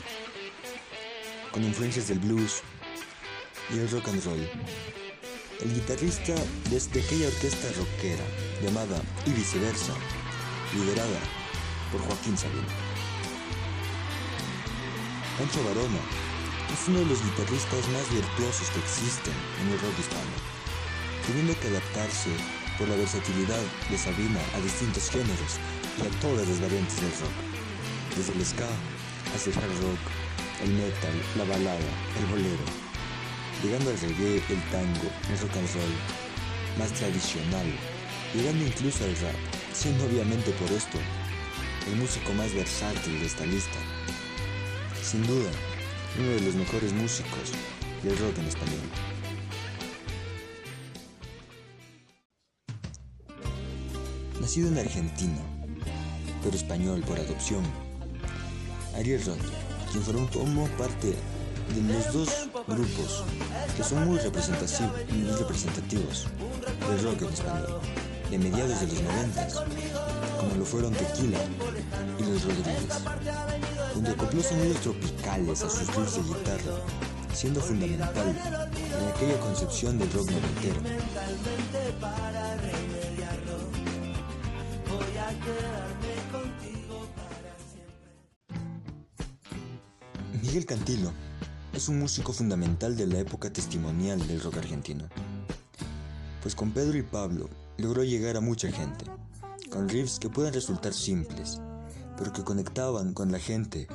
con 1.53 1.63
influencias 1.65 2.09
del 2.09 2.19
blues 2.19 2.63
y 3.73 3.79
el 3.79 3.91
rock 3.91 4.09
and 4.09 4.25
roll 4.25 4.49
el 5.61 5.73
guitarrista 5.73 6.35
desde 6.71 7.01
aquella 7.01 7.29
orquesta 7.29 7.69
rockera 7.79 8.25
llamada 8.63 9.01
Y 9.27 9.31
Viceversa, 9.31 9.93
liderada 10.75 11.21
por 11.93 12.01
Joaquín 12.03 12.37
Sabina. 12.37 12.67
Pancho 15.39 15.63
Barona 15.65 16.01
es 16.73 16.89
uno 16.89 17.01
de 17.01 17.07
los 17.07 17.23
guitarristas 17.23 17.89
más 17.89 18.11
virtuosos 18.11 18.71
que 18.71 18.81
existen 18.81 19.35
en 19.61 19.73
el 19.73 19.81
rock 19.81 19.99
hispano, 19.99 20.37
teniendo 21.27 21.59
que 21.61 21.69
adaptarse 21.69 22.31
por 22.79 22.89
la 22.89 22.97
versatilidad 22.97 23.63
de 23.91 23.99
Sabina 23.99 24.41
a 24.55 24.61
distintos 24.61 25.11
géneros 25.11 25.61
y 25.99 26.07
a 26.07 26.21
todas 26.21 26.49
las 26.49 26.61
variantes 26.61 26.97
del 27.01 27.13
rock, 27.21 27.37
desde 28.17 28.33
el 28.33 28.45
ska 28.45 28.69
hasta 29.35 29.51
el 29.51 29.57
hard 29.57 29.77
rock, 29.83 30.03
el 30.65 30.71
metal, 30.73 31.17
la 31.37 31.45
balada, 31.45 31.93
el 32.19 32.27
bolero, 32.27 32.65
llegando 33.63 33.91
al 33.91 34.01
reggae, 34.01 34.43
el 34.49 34.63
tango, 34.73 35.09
el 35.29 35.39
rock 35.41 35.57
and 35.57 35.75
roll, 35.75 35.95
más 36.79 36.93
tradicional, 36.93 37.96
llegando 38.37 38.67
incluso 38.67 39.05
al 39.05 39.17
rap, 39.17 39.35
siendo 39.73 40.05
obviamente 40.05 40.51
por 40.53 40.71
esto 40.71 40.99
el 41.89 41.97
músico 41.97 42.33
más 42.35 42.53
versátil 42.53 43.19
de 43.21 43.27
esta 43.27 43.47
lista. 43.47 43.79
Sin 45.03 45.27
duda, 45.27 45.51
uno 46.19 46.29
de 46.29 46.41
los 46.41 46.55
mejores 46.55 46.93
músicos 46.93 47.53
del 48.03 48.19
rock 48.19 48.37
en 48.39 48.47
español. 48.47 48.81
Nacido 54.41 54.69
en 54.69 54.79
Argentina, 54.79 55.41
pero 56.43 56.57
español 56.57 57.03
por 57.07 57.19
adopción, 57.19 57.65
Ariel 58.97 59.25
Roth, 59.25 59.39
quien 59.93 60.05
formó 60.05 60.67
parte 60.77 61.15
de 61.75 61.83
los 61.93 62.13
dos 62.13 62.49
grupos 62.67 63.25
que 63.77 63.83
son 63.83 64.07
muy 64.07 64.19
representativos 64.19 66.27
del 66.89 67.03
rock 67.03 67.23
en 67.23 67.29
español, 67.29 67.81
de 68.31 68.39
mediados 68.39 68.81
de 68.81 68.87
los 68.89 69.03
90, 69.03 69.49
como 70.39 70.55
lo 70.57 70.65
fueron 70.65 70.93
Tequila 70.93 71.39
y 72.19 72.23
Los 72.23 72.45
Rodríguez, 72.45 72.89
donde 73.95 74.11
acopló 74.11 74.43
sonidos 74.43 74.81
tropicales 74.81 75.63
a 75.63 75.71
sus 75.71 75.95
riffs 75.95 76.17
de 76.17 76.23
guitarra, 76.23 76.77
siendo 77.33 77.61
fundamental 77.61 78.29
en 78.77 79.09
aquella 79.09 79.39
concepción 79.41 79.99
del 79.99 80.13
rock 80.13 80.31
noventero. 80.31 80.81
Miguel 90.43 90.67
Cantilo 90.67 91.13
es 91.73 91.89
un 91.89 91.99
músico 91.99 92.33
fundamental 92.33 92.97
de 92.97 93.07
la 93.07 93.19
época 93.19 93.53
testimonial 93.53 94.27
del 94.27 94.41
rock 94.41 94.59
argentino, 94.59 95.05
pues 96.43 96.55
con 96.55 96.73
Pedro 96.73 96.97
y 96.99 97.03
Pablo 97.03 97.49
logró 97.79 98.05
llegar 98.05 98.37
a 98.37 98.41
mucha 98.41 98.71
gente, 98.71 99.05
con 99.71 99.89
riffs 99.89 100.19
que 100.19 100.31
pueden 100.31 100.53
resultar 100.53 100.95
simples, 100.95 101.61
pero 102.17 102.33
que 102.33 102.45
conectaban 102.45 103.13
con 103.13 103.31
la 103.31 103.39
gente, 103.39 103.87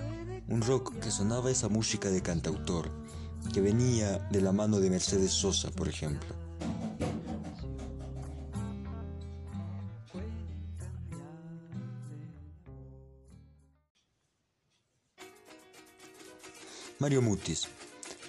un 0.47 0.61
rock 0.61 0.97
que 0.99 1.11
sonaba 1.11 1.49
esa 1.49 1.69
música 1.69 2.09
de 2.09 2.21
cantautor, 2.21 2.89
que 3.53 3.61
venía 3.61 4.19
de 4.31 4.41
la 4.41 4.51
mano 4.51 4.79
de 4.79 4.89
Mercedes 4.89 5.31
Sosa, 5.31 5.71
por 5.71 5.87
ejemplo. 5.87 6.35
Mario 16.99 17.23
Mutis 17.23 17.67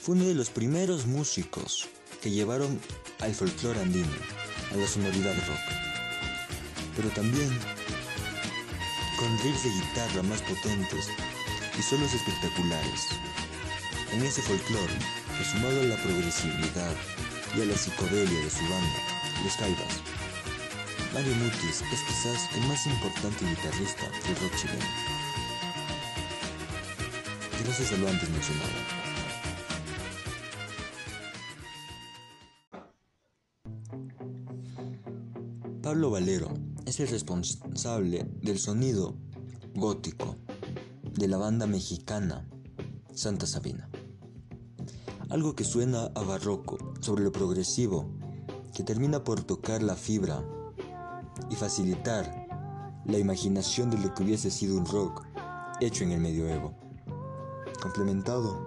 fue 0.01 0.15
uno 0.15 0.25
de 0.25 0.35
los 0.35 0.49
primeros 0.49 1.07
músicos 1.07 1.91
que 2.23 2.31
llevaron 2.31 2.81
al 3.21 3.35
folclore 3.35 3.81
andino, 3.81 4.09
a 4.73 4.77
la 4.77 4.87
sonoridad 4.87 5.35
rock. 5.35 5.65
Pero 6.97 7.09
también 7.11 7.51
con 9.19 9.39
riffs 9.39 9.65
de 9.65 9.71
guitarra 9.71 10.23
más 10.25 10.43
potentes 10.43 11.09
y 11.79 11.83
solos 11.83 12.13
espectaculares. 12.15 13.09
En 14.13 14.23
ese 14.23 14.43
folclore, 14.43 14.93
sumado 15.53 15.81
a 15.81 15.85
la 15.85 15.97
progresividad 15.97 16.95
y 17.57 17.63
a 17.63 17.65
la 17.67 17.77
psicodelia 17.77 18.41
de 18.41 18.51
su 18.51 18.63
banda, 18.63 19.01
los 19.45 19.57
Caibas, 19.57 20.01
Mario 21.13 21.35
Mutis 21.37 21.83
es 21.93 22.01
quizás 22.01 22.49
el 22.55 22.67
más 22.69 22.87
importante 22.87 23.45
guitarrista 23.45 24.09
del 24.27 24.37
rock 24.37 24.57
chileno. 24.57 24.87
Gracias 27.65 27.93
a 27.93 27.97
lo 27.97 28.09
antes 28.09 28.31
mencionado. 28.31 29.02
Pablo 35.93 36.09
Valero 36.11 36.49
es 36.87 37.01
el 37.01 37.09
responsable 37.09 38.27
del 38.41 38.59
sonido 38.59 39.15
gótico 39.75 40.37
de 41.13 41.29
la 41.29 41.37
banda 41.37 41.67
mexicana 41.67 42.49
Santa 43.13 43.47
Sabina. 43.47 43.91
Algo 45.29 45.55
que 45.55 45.65
suena 45.65 46.05
a 46.15 46.23
barroco 46.23 46.79
sobre 47.01 47.23
lo 47.23 47.31
progresivo, 47.31 48.11
que 48.75 48.83
termina 48.83 49.23
por 49.23 49.45
tocar 49.45 49.83
la 49.83 49.95
fibra 49.95 50.43
y 51.51 51.57
facilitar 51.57 52.47
la 53.05 53.19
imaginación 53.19 53.91
de 53.91 53.99
lo 53.99 54.15
que 54.15 54.23
hubiese 54.23 54.51
sido 54.51 54.79
un 54.79 54.87
rock 54.87 55.27
hecho 55.83 56.05
en 56.05 56.13
el 56.13 56.21
medioevo, 56.23 56.75
complementado 57.83 58.65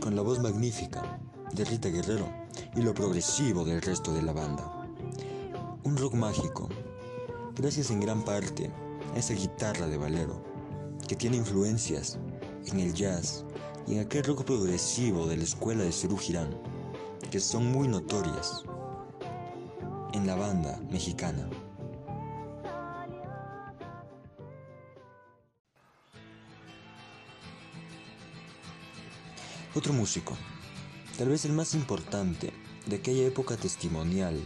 con 0.00 0.16
la 0.16 0.22
voz 0.22 0.40
magnífica 0.40 1.20
de 1.54 1.64
Rita 1.64 1.90
Guerrero 1.90 2.28
y 2.74 2.82
lo 2.82 2.92
progresivo 2.92 3.64
del 3.64 3.80
resto 3.80 4.12
de 4.12 4.22
la 4.22 4.32
banda. 4.32 4.75
Un 5.86 5.96
rock 5.96 6.14
mágico, 6.14 6.68
gracias 7.54 7.92
en 7.92 8.00
gran 8.00 8.24
parte 8.24 8.72
a 9.14 9.18
esa 9.18 9.34
guitarra 9.34 9.86
de 9.86 9.96
Valero, 9.96 10.42
que 11.06 11.14
tiene 11.14 11.36
influencias 11.36 12.18
en 12.66 12.80
el 12.80 12.92
jazz 12.92 13.44
y 13.86 13.94
en 13.94 14.00
aquel 14.00 14.24
rock 14.24 14.42
progresivo 14.42 15.28
de 15.28 15.36
la 15.36 15.44
escuela 15.44 15.84
de 15.84 15.92
Cerú 15.92 16.16
Girán, 16.16 16.60
que 17.30 17.38
son 17.38 17.70
muy 17.70 17.86
notorias 17.86 18.64
en 20.12 20.26
la 20.26 20.34
banda 20.34 20.80
mexicana. 20.90 21.48
Otro 29.72 29.92
músico, 29.92 30.36
tal 31.16 31.28
vez 31.28 31.44
el 31.44 31.52
más 31.52 31.76
importante 31.76 32.52
de 32.86 32.96
aquella 32.96 33.28
época 33.28 33.56
testimonial 33.56 34.36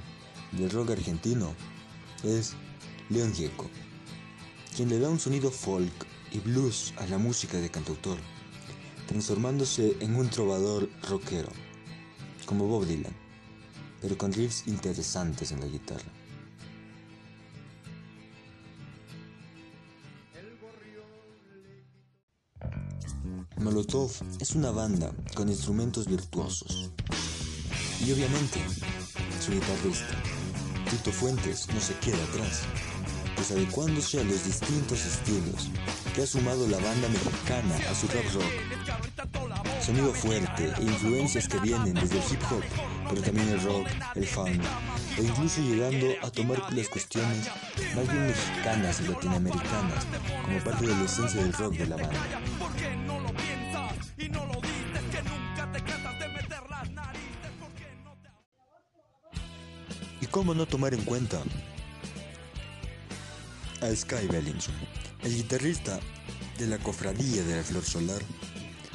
del 0.52 0.70
rock 0.70 0.90
argentino 0.90 1.54
es 2.24 2.54
León 3.08 3.32
Gieco, 3.32 3.70
quien 4.74 4.88
le 4.88 4.98
da 4.98 5.08
un 5.08 5.20
sonido 5.20 5.50
folk 5.50 6.06
y 6.32 6.38
blues 6.38 6.94
a 6.98 7.06
la 7.06 7.18
música 7.18 7.58
de 7.58 7.70
cantautor, 7.70 8.18
transformándose 9.06 9.96
en 10.00 10.16
un 10.16 10.28
trovador 10.28 10.88
rockero, 11.08 11.50
como 12.46 12.66
Bob 12.66 12.86
Dylan, 12.86 13.14
pero 14.00 14.16
con 14.16 14.32
riffs 14.32 14.66
interesantes 14.66 15.52
en 15.52 15.60
la 15.60 15.66
guitarra. 15.66 16.12
Molotov 23.58 24.10
es 24.40 24.54
una 24.54 24.70
banda 24.70 25.12
con 25.34 25.50
instrumentos 25.50 26.06
virtuosos 26.06 26.90
y 28.04 28.10
obviamente 28.10 28.58
su 29.44 29.52
guitarrista 29.52 30.39
Tito 30.90 31.12
Fuentes 31.12 31.68
no 31.72 31.80
se 31.80 31.94
queda 31.94 32.18
atrás, 32.24 32.62
pues 33.36 33.52
adecuándose 33.52 34.20
a 34.20 34.24
los 34.24 34.44
distintos 34.44 35.06
estilos 35.06 35.68
que 36.12 36.22
ha 36.22 36.26
sumado 36.26 36.66
la 36.66 36.78
banda 36.78 37.08
mexicana 37.08 37.76
a 37.88 37.94
su 37.94 38.08
rap 38.08 38.24
rock. 38.34 39.80
Sonido 39.80 40.12
fuerte 40.12 40.72
e 40.78 40.82
influencias 40.82 41.46
que 41.46 41.60
vienen 41.60 41.94
desde 41.94 42.18
el 42.18 42.24
hip 42.32 42.42
hop, 42.50 42.64
pero 43.08 43.22
también 43.22 43.48
el 43.50 43.62
rock, 43.62 43.86
el 44.16 44.26
funk, 44.26 44.60
e 45.16 45.22
incluso 45.22 45.60
llegando 45.60 46.08
a 46.22 46.30
tomar 46.30 46.72
las 46.72 46.88
cuestiones 46.88 47.48
más 47.94 48.10
bien 48.10 48.26
mexicanas 48.26 49.00
y 49.00 49.08
latinoamericanas 49.08 50.06
como 50.44 50.58
parte 50.64 50.86
de 50.88 50.96
la 50.96 51.04
esencia 51.04 51.40
del 51.40 51.52
rock 51.52 51.74
de 51.74 51.86
la 51.86 51.96
banda. 51.96 52.40
Cómo 60.40 60.54
no 60.54 60.64
tomar 60.64 60.94
en 60.94 61.04
cuenta 61.04 61.38
a 63.82 63.94
Sky 63.94 64.26
Bellinson, 64.26 64.74
el 65.22 65.36
guitarrista 65.36 66.00
de 66.58 66.66
la 66.66 66.78
cofradía 66.78 67.44
de 67.44 67.56
la 67.56 67.62
Flor 67.62 67.84
Solar 67.84 68.22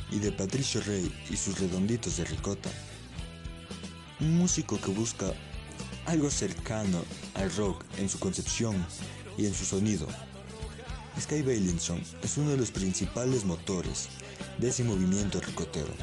y 0.09 0.17
de 0.17 0.31
Patricio 0.31 0.81
Rey 0.81 1.13
y 1.29 1.37
sus 1.37 1.59
redonditos 1.59 2.17
de 2.17 2.25
ricota. 2.25 2.71
Un 4.21 4.39
músico 4.39 4.81
que 4.81 4.89
busca 4.89 5.35
algo 6.07 6.31
cercano 6.31 7.05
al 7.35 7.55
rock 7.55 7.85
en 7.99 8.09
su 8.09 8.17
concepción 8.17 8.83
y 9.37 9.45
en 9.45 9.53
su 9.53 9.65
sonido. 9.65 10.07
Sky 11.21 11.43
Bailinson 11.43 12.01
es 12.23 12.37
uno 12.37 12.49
de 12.49 12.57
los 12.57 12.71
principales 12.71 13.45
motores 13.45 14.09
de 14.57 14.69
ese 14.69 14.83
movimiento 14.83 15.39
ricotero 15.41 15.93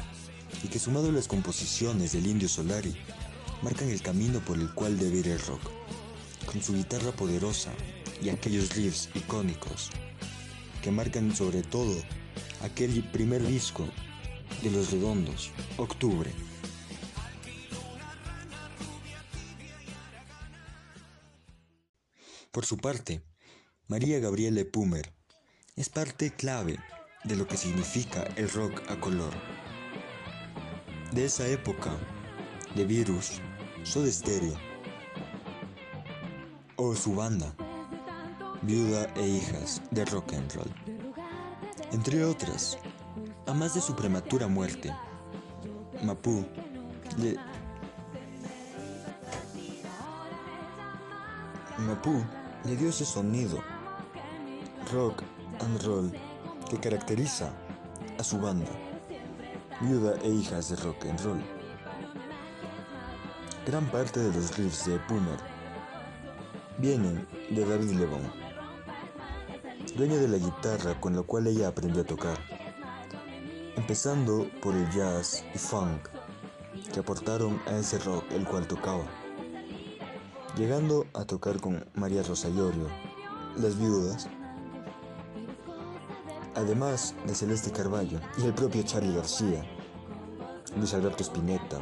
y 0.63 0.69
que 0.69 0.79
sumado 0.79 1.09
a 1.09 1.11
las 1.11 1.27
composiciones 1.27 2.13
del 2.13 2.27
Indio 2.27 2.47
Solari 2.47 2.95
marcan 3.63 3.89
el 3.89 4.01
camino 4.01 4.41
por 4.41 4.57
el 4.57 4.73
cual 4.73 4.99
debe 4.99 5.19
ir 5.19 5.29
el 5.29 5.39
rock, 5.39 5.61
con 6.45 6.61
su 6.61 6.73
guitarra 6.73 7.13
poderosa 7.13 7.71
y 8.21 8.29
aquellos 8.29 8.75
riffs 8.75 9.09
icónicos 9.15 9.89
que 10.81 10.91
marcan 10.91 11.33
sobre 11.33 11.63
todo 11.63 11.95
aquel 12.61 13.03
primer 13.11 13.45
disco 13.45 13.87
de 14.61 14.69
Los 14.69 14.91
Redondos, 14.91 15.51
Octubre. 15.77 16.29
Por 22.51 22.65
su 22.65 22.77
parte, 22.77 23.23
María 23.87 24.19
Gabriele 24.19 24.65
Pumer 24.65 25.13
es 25.75 25.89
parte 25.89 26.31
clave 26.31 26.77
de 27.23 27.37
lo 27.37 27.47
que 27.47 27.57
significa 27.57 28.23
el 28.35 28.49
rock 28.49 28.81
a 28.89 28.99
color. 28.99 29.33
De 31.13 31.25
esa 31.25 31.47
época, 31.47 31.97
de 32.75 32.85
Virus, 32.85 33.39
Soda 33.83 34.09
Stereo 34.09 34.55
o 36.77 36.95
su 36.95 37.13
banda, 37.15 37.53
Viuda 38.61 39.07
e 39.15 39.27
Hijas 39.27 39.81
de 39.91 40.05
Rock 40.05 40.33
and 40.33 40.51
Roll. 40.53 40.71
Entre 41.91 42.23
otras, 42.23 42.77
a 43.45 43.53
más 43.53 43.73
de 43.73 43.81
su 43.81 43.93
prematura 43.93 44.47
muerte, 44.47 44.91
Mapu 46.01 46.45
le 47.17 47.37
Mapu 51.79 52.23
le 52.65 52.75
dio 52.77 52.89
ese 52.89 53.05
sonido 53.05 53.61
rock 54.93 55.23
and 55.59 55.83
roll 55.83 56.11
que 56.69 56.79
caracteriza 56.79 57.51
a 58.17 58.23
su 58.23 58.39
banda, 58.39 58.71
Viuda 59.81 60.15
e 60.23 60.29
Hijas 60.29 60.69
de 60.69 60.77
Rock 60.77 61.05
and 61.05 61.19
Roll. 61.21 61.52
Gran 63.65 63.89
parte 63.89 64.19
de 64.19 64.33
los 64.33 64.57
riffs 64.57 64.87
de 64.87 64.99
Pumer 64.99 65.39
vienen 66.77 67.25
de 67.49 67.65
David 67.65 67.91
Lebón, 67.91 68.29
dueño 69.95 70.17
de 70.17 70.27
la 70.27 70.37
guitarra 70.37 70.99
con 70.99 71.15
la 71.15 71.21
cual 71.21 71.47
ella 71.47 71.69
aprendió 71.69 72.01
a 72.01 72.05
tocar, 72.05 72.37
empezando 73.77 74.49
por 74.61 74.75
el 74.75 74.89
jazz 74.91 75.45
y 75.55 75.57
funk 75.57 76.09
que 76.91 76.99
aportaron 76.99 77.61
a 77.67 77.77
ese 77.77 77.99
rock 77.99 78.25
el 78.31 78.45
cual 78.45 78.67
tocaba 78.67 79.05
llegando 80.57 81.07
a 81.13 81.23
tocar 81.23 81.61
con 81.61 81.85
María 81.93 82.21
Rosa 82.21 82.49
Llorio, 82.49 82.89
Las 83.55 83.79
Viudas, 83.79 84.27
además 86.55 87.15
de 87.25 87.33
Celeste 87.33 87.71
Carballo 87.71 88.19
y 88.37 88.45
el 88.45 88.53
propio 88.53 88.83
Charlie 88.83 89.15
García, 89.15 89.63
Luis 90.75 90.93
Alberto 90.93 91.23
Spinetta, 91.23 91.79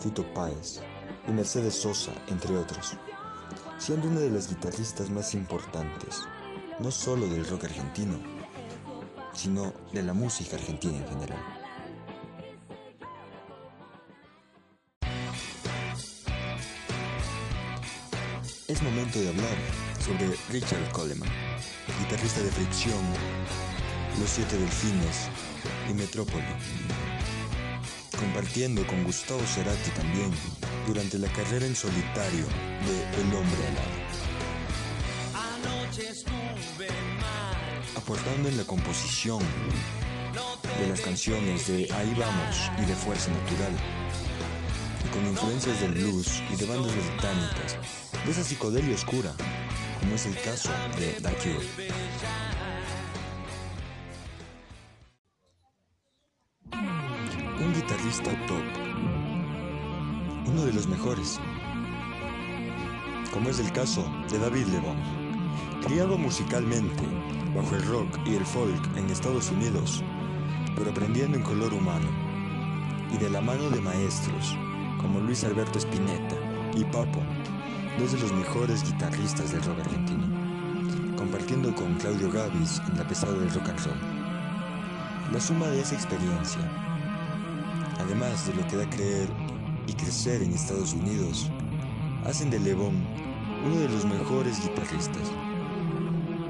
Fito 0.00 0.24
Páez 0.34 0.82
y 1.26 1.32
Mercedes 1.32 1.74
Sosa, 1.74 2.12
entre 2.28 2.56
otros, 2.56 2.96
siendo 3.78 4.08
una 4.08 4.20
de 4.20 4.30
las 4.30 4.48
guitarristas 4.48 5.10
más 5.10 5.34
importantes, 5.34 6.22
no 6.78 6.90
solo 6.90 7.26
del 7.26 7.46
rock 7.46 7.64
argentino, 7.64 8.18
sino 9.32 9.72
de 9.92 10.02
la 10.02 10.12
música 10.12 10.56
argentina 10.56 10.98
en 10.98 11.08
general. 11.08 11.38
Es 18.68 18.82
momento 18.82 19.18
de 19.20 19.28
hablar 19.28 19.56
sobre 20.00 20.34
Richard 20.50 20.90
Coleman, 20.92 21.28
guitarrista 22.00 22.40
de 22.42 22.50
Fricción, 22.50 23.02
Los 24.18 24.30
Siete 24.30 24.56
Delfines 24.56 25.28
y 25.90 25.94
Metrópoli, 25.94 26.42
compartiendo 28.18 28.86
con 28.86 29.04
Gustavo 29.04 29.40
Cerati 29.40 29.90
también 29.90 30.30
durante 30.86 31.18
la 31.18 31.28
carrera 31.28 31.66
en 31.66 31.76
solitario 31.76 32.44
de 32.86 33.20
El 33.20 33.34
Hombre 33.34 33.66
Alado. 33.68 34.02
Aportando 37.96 38.48
en 38.48 38.56
la 38.56 38.64
composición 38.64 39.40
de 40.78 40.88
las 40.88 41.00
canciones 41.00 41.68
de 41.68 41.92
Ahí 41.92 42.14
Vamos 42.18 42.70
y 42.78 42.84
de 42.84 42.94
Fuerza 42.94 43.30
Natural, 43.30 43.72
y 45.04 45.08
con 45.08 45.26
influencias 45.26 45.80
del 45.80 45.92
blues 45.92 46.42
y 46.50 46.56
de 46.56 46.66
bandas 46.66 46.92
británicas 46.94 47.76
de 48.24 48.30
esa 48.30 48.42
psicodelia 48.42 48.94
oscura, 48.94 49.32
como 50.00 50.14
es 50.14 50.26
el 50.26 50.38
caso 50.40 50.70
de 50.98 51.12
The 51.20 51.32
Cure. 51.42 51.66
Un 57.64 57.74
guitarrista 57.74 58.30
top, 58.46 59.21
uno 60.46 60.64
de 60.64 60.72
los 60.72 60.86
mejores, 60.88 61.40
como 63.32 63.48
es 63.48 63.58
el 63.58 63.70
caso 63.72 64.04
de 64.30 64.38
David 64.38 64.66
Lebón, 64.66 64.96
criado 65.86 66.18
musicalmente 66.18 67.02
bajo 67.54 67.74
el 67.76 67.86
rock 67.86 68.18
y 68.26 68.34
el 68.34 68.44
folk 68.44 68.96
en 68.96 69.08
Estados 69.10 69.50
Unidos, 69.50 70.02
pero 70.76 70.90
aprendiendo 70.90 71.36
en 71.36 71.44
color 71.44 71.72
humano, 71.72 72.08
y 73.12 73.18
de 73.18 73.30
la 73.30 73.40
mano 73.40 73.70
de 73.70 73.80
maestros 73.80 74.56
como 75.00 75.20
Luis 75.20 75.44
Alberto 75.44 75.78
Spinetta 75.78 76.36
y 76.74 76.84
Papo, 76.84 77.22
dos 77.98 78.12
de 78.12 78.18
los 78.18 78.32
mejores 78.32 78.82
guitarristas 78.84 79.52
del 79.52 79.62
rock 79.62 79.80
argentino, 79.80 80.24
compartiendo 81.16 81.74
con 81.74 81.94
Claudio 81.94 82.30
Gavis 82.30 82.80
en 82.88 82.98
la 82.98 83.06
pesada 83.06 83.34
del 83.34 83.52
rock 83.52 83.68
and 83.68 83.80
roll. 83.84 85.32
La 85.32 85.40
suma 85.40 85.66
de 85.66 85.80
esa 85.80 85.94
experiencia, 85.94 86.60
además 88.00 88.46
de 88.46 88.54
lo 88.54 88.66
que 88.66 88.76
da 88.76 88.90
creer 88.90 89.28
y 89.86 89.92
crecer 89.94 90.42
en 90.42 90.52
Estados 90.52 90.94
Unidos, 90.94 91.50
hacen 92.24 92.50
de 92.50 92.60
Levón 92.60 92.94
uno 93.64 93.76
de 93.76 93.88
los 93.88 94.04
mejores 94.04 94.60
guitarristas, 94.62 95.30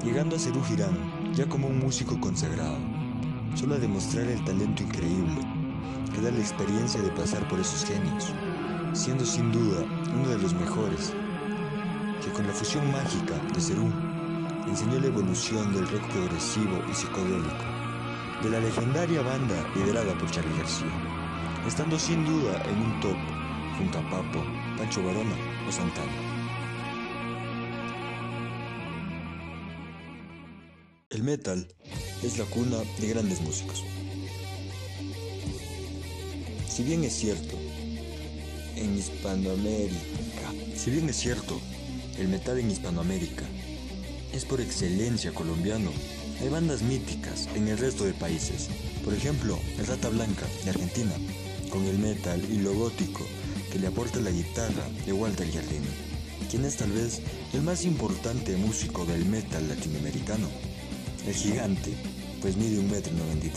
llegando 0.03 0.35
a 0.35 0.39
ser 0.39 0.53
un 0.53 0.63
girán 0.65 0.97
ya 1.33 1.47
como 1.47 1.67
un 1.67 1.79
músico 1.79 2.19
consagrado, 2.19 2.77
solo 3.55 3.75
a 3.75 3.79
demostrar 3.79 4.27
el 4.27 4.43
talento 4.43 4.83
increíble 4.83 5.41
que 6.13 6.21
da 6.21 6.31
la 6.31 6.39
experiencia 6.39 7.01
de 7.01 7.09
pasar 7.09 7.47
por 7.47 7.59
esos 7.59 7.85
genios, 7.85 8.33
siendo 8.93 9.25
sin 9.25 9.51
duda 9.51 9.83
uno 10.13 10.29
de 10.29 10.37
los 10.37 10.53
mejores 10.53 11.13
que 12.23 12.31
con 12.31 12.47
la 12.47 12.53
fusión 12.53 12.91
mágica 12.91 13.35
de 13.53 13.61
Cerú 13.61 13.91
enseñó 14.67 14.99
la 14.99 15.07
evolución 15.07 15.73
del 15.73 15.87
rock 15.87 16.07
progresivo 16.09 16.81
y 16.89 16.93
psicodélico 16.93 17.65
de 18.43 18.49
la 18.49 18.59
legendaria 18.59 19.21
banda 19.21 19.55
liderada 19.75 20.13
por 20.17 20.29
Charlie 20.29 20.57
García, 20.57 20.87
estando 21.67 21.97
sin 21.97 22.25
duda 22.25 22.61
en 22.69 22.77
un 22.77 22.99
top 22.99 23.17
junto 23.77 23.97
a 23.97 24.09
Papo, 24.09 24.43
Pancho 24.77 25.03
Barona 25.03 25.35
o 25.67 25.71
Santana. 25.71 26.11
El 31.09 31.23
metal 31.23 31.67
es 32.23 32.37
la 32.37 32.45
cuna 32.45 32.77
de 32.99 33.07
grandes 33.07 33.41
músicos. 33.41 33.83
Si 36.67 36.83
bien 36.83 37.03
es 37.03 37.13
cierto, 37.13 37.55
en 38.75 38.97
Hispanoamérica, 38.97 40.51
si 40.75 40.91
bien 40.91 41.07
es 41.07 41.17
cierto, 41.17 41.61
el 42.17 42.27
metal 42.27 42.59
en 42.59 42.71
Hispanoamérica 42.71 43.45
es 44.33 44.43
por 44.45 44.59
excelencia 44.59 45.31
colombiano. 45.33 45.91
Hay 46.41 46.49
bandas 46.49 46.81
míticas 46.81 47.47
en 47.55 47.67
el 47.67 47.77
resto 47.77 48.03
de 48.05 48.13
países. 48.13 48.69
Por 49.05 49.13
ejemplo, 49.13 49.59
el 49.77 49.85
Rata 49.85 50.09
Blanca 50.09 50.47
de 50.63 50.71
Argentina, 50.71 51.13
con 51.73 51.83
el 51.85 51.97
metal 51.97 52.39
y 52.51 52.57
lo 52.57 52.71
gótico 52.75 53.25
que 53.71 53.79
le 53.79 53.87
aporta 53.87 54.19
la 54.19 54.29
guitarra 54.29 54.87
de 55.07 55.11
Walter 55.11 55.49
Giardini, 55.49 55.89
quien 56.51 56.65
es 56.65 56.77
tal 56.77 56.91
vez 56.91 57.19
el 57.51 57.63
más 57.63 57.83
importante 57.83 58.55
músico 58.55 59.03
del 59.05 59.25
metal 59.25 59.67
latinoamericano. 59.67 60.47
El 61.25 61.33
gigante, 61.33 61.95
pues 62.43 62.57
mide 62.57 62.77
un 62.77 62.91
metro 62.91 63.11
noventa 63.13 63.47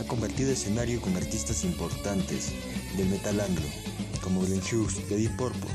ha 0.00 0.04
convertido 0.04 0.52
escenario 0.52 1.00
con 1.00 1.16
artistas 1.16 1.64
importantes 1.64 2.52
del 2.96 3.08
metal 3.08 3.40
anglo, 3.40 3.66
como 4.22 4.42
Glenn 4.42 4.60
Hughes 4.60 5.08
de 5.08 5.16
Deep 5.16 5.36
Purple, 5.36 5.70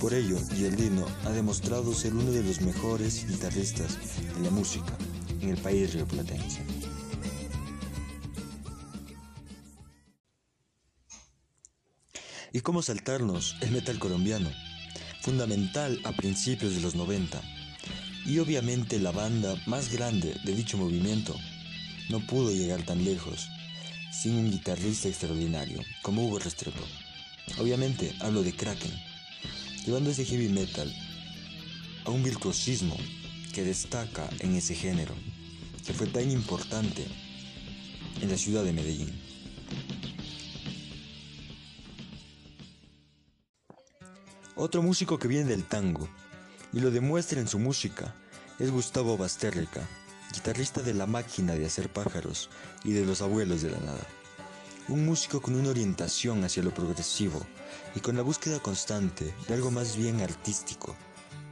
por 0.00 0.12
ello, 0.12 0.36
Giardino 0.54 1.06
ha 1.24 1.30
demostrado 1.30 1.94
ser 1.94 2.14
uno 2.14 2.30
de 2.30 2.42
los 2.42 2.60
mejores 2.60 3.26
guitarristas 3.26 3.96
de 4.36 4.42
la 4.42 4.50
música 4.50 4.96
en 5.40 5.50
el 5.50 5.56
país 5.56 5.94
rioplatense. 5.94 6.73
¿Y 12.54 12.60
cómo 12.60 12.82
saltarnos 12.82 13.56
el 13.62 13.72
metal 13.72 13.98
colombiano? 13.98 14.48
Fundamental 15.22 16.00
a 16.04 16.12
principios 16.12 16.72
de 16.72 16.80
los 16.82 16.94
90 16.94 17.42
y 18.26 18.38
obviamente 18.38 19.00
la 19.00 19.10
banda 19.10 19.60
más 19.66 19.92
grande 19.92 20.36
de 20.44 20.54
dicho 20.54 20.78
movimiento 20.78 21.34
no 22.10 22.20
pudo 22.20 22.52
llegar 22.52 22.84
tan 22.84 23.04
lejos 23.04 23.48
sin 24.12 24.36
un 24.36 24.52
guitarrista 24.52 25.08
extraordinario 25.08 25.82
como 26.02 26.24
Hugo 26.24 26.38
Restrepo. 26.38 26.84
Obviamente 27.58 28.14
hablo 28.20 28.44
de 28.44 28.54
Kraken 28.54 28.92
llevando 29.84 30.10
ese 30.10 30.24
heavy 30.24 30.48
metal 30.48 30.94
a 32.04 32.10
un 32.10 32.22
virtuosismo 32.22 32.96
que 33.52 33.64
destaca 33.64 34.30
en 34.38 34.54
ese 34.54 34.76
género, 34.76 35.16
que 35.84 35.92
fue 35.92 36.06
tan 36.06 36.30
importante 36.30 37.04
en 38.20 38.30
la 38.30 38.38
ciudad 38.38 38.62
de 38.62 38.72
Medellín. 38.72 39.24
Otro 44.64 44.82
músico 44.82 45.18
que 45.18 45.28
viene 45.28 45.50
del 45.50 45.62
tango 45.62 46.08
y 46.72 46.80
lo 46.80 46.90
demuestra 46.90 47.38
en 47.38 47.46
su 47.46 47.58
música 47.58 48.14
es 48.58 48.70
Gustavo 48.70 49.18
Basterrica, 49.18 49.86
guitarrista 50.32 50.80
de 50.80 50.94
La 50.94 51.04
Máquina 51.04 51.52
de 51.52 51.66
Hacer 51.66 51.90
Pájaros 51.90 52.48
y 52.82 52.92
de 52.92 53.04
Los 53.04 53.20
Abuelos 53.20 53.60
de 53.60 53.72
la 53.72 53.78
Nada. 53.80 54.06
Un 54.88 55.04
músico 55.04 55.42
con 55.42 55.54
una 55.54 55.68
orientación 55.68 56.44
hacia 56.44 56.62
lo 56.62 56.72
progresivo 56.72 57.46
y 57.94 58.00
con 58.00 58.16
la 58.16 58.22
búsqueda 58.22 58.58
constante 58.58 59.34
de 59.46 59.52
algo 59.52 59.70
más 59.70 59.98
bien 59.98 60.22
artístico 60.22 60.96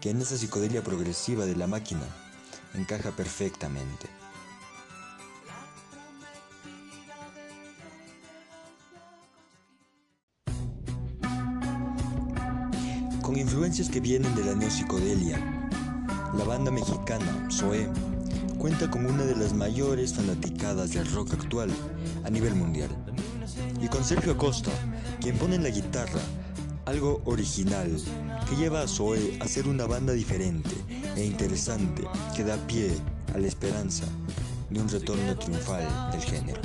que 0.01 0.09
en 0.09 0.23
esa 0.23 0.39
psicodelia 0.39 0.83
progresiva 0.83 1.45
de 1.45 1.55
la 1.55 1.67
máquina 1.67 2.07
encaja 2.73 3.11
perfectamente. 3.11 4.22
Influencias 13.53 13.91
que 13.91 14.01
vienen 14.01 14.35
de 14.35 14.47
la 14.47 14.55
neopsicodelia, 14.55 15.39
la 16.39 16.45
banda 16.45 16.71
mexicana 16.71 17.47
Zoé 17.51 17.87
cuenta 18.57 18.91
con 18.91 19.05
una 19.05 19.25
de 19.25 19.37
las 19.37 19.53
mayores 19.53 20.15
fanaticadas 20.15 20.93
del 20.93 21.07
rock 21.13 21.35
actual 21.35 21.71
a 22.25 22.31
nivel 22.31 22.55
mundial. 22.55 22.89
Y 23.83 23.89
con 23.89 24.03
Sergio 24.05 24.33
Acosta, 24.33 24.71
quien 25.21 25.37
pone 25.37 25.57
en 25.57 25.65
la 25.65 25.69
guitarra 25.69 26.23
algo 26.87 27.21
original 27.27 27.95
que 28.49 28.57
lleva 28.57 28.81
a 28.81 28.89
Zoe 28.89 29.37
a 29.39 29.47
ser 29.47 29.69
una 29.69 29.85
banda 29.85 30.15
diferente 30.15 30.75
e 31.15 31.23
interesante 31.23 32.05
que 32.35 32.45
da 32.45 32.57
pie 32.67 32.91
a 33.35 33.39
la 33.39 33.49
esperanza 33.49 34.07
de 34.71 34.81
un 34.81 34.89
retorno 34.89 35.37
triunfal 35.37 36.11
del 36.11 36.23
género. 36.23 36.63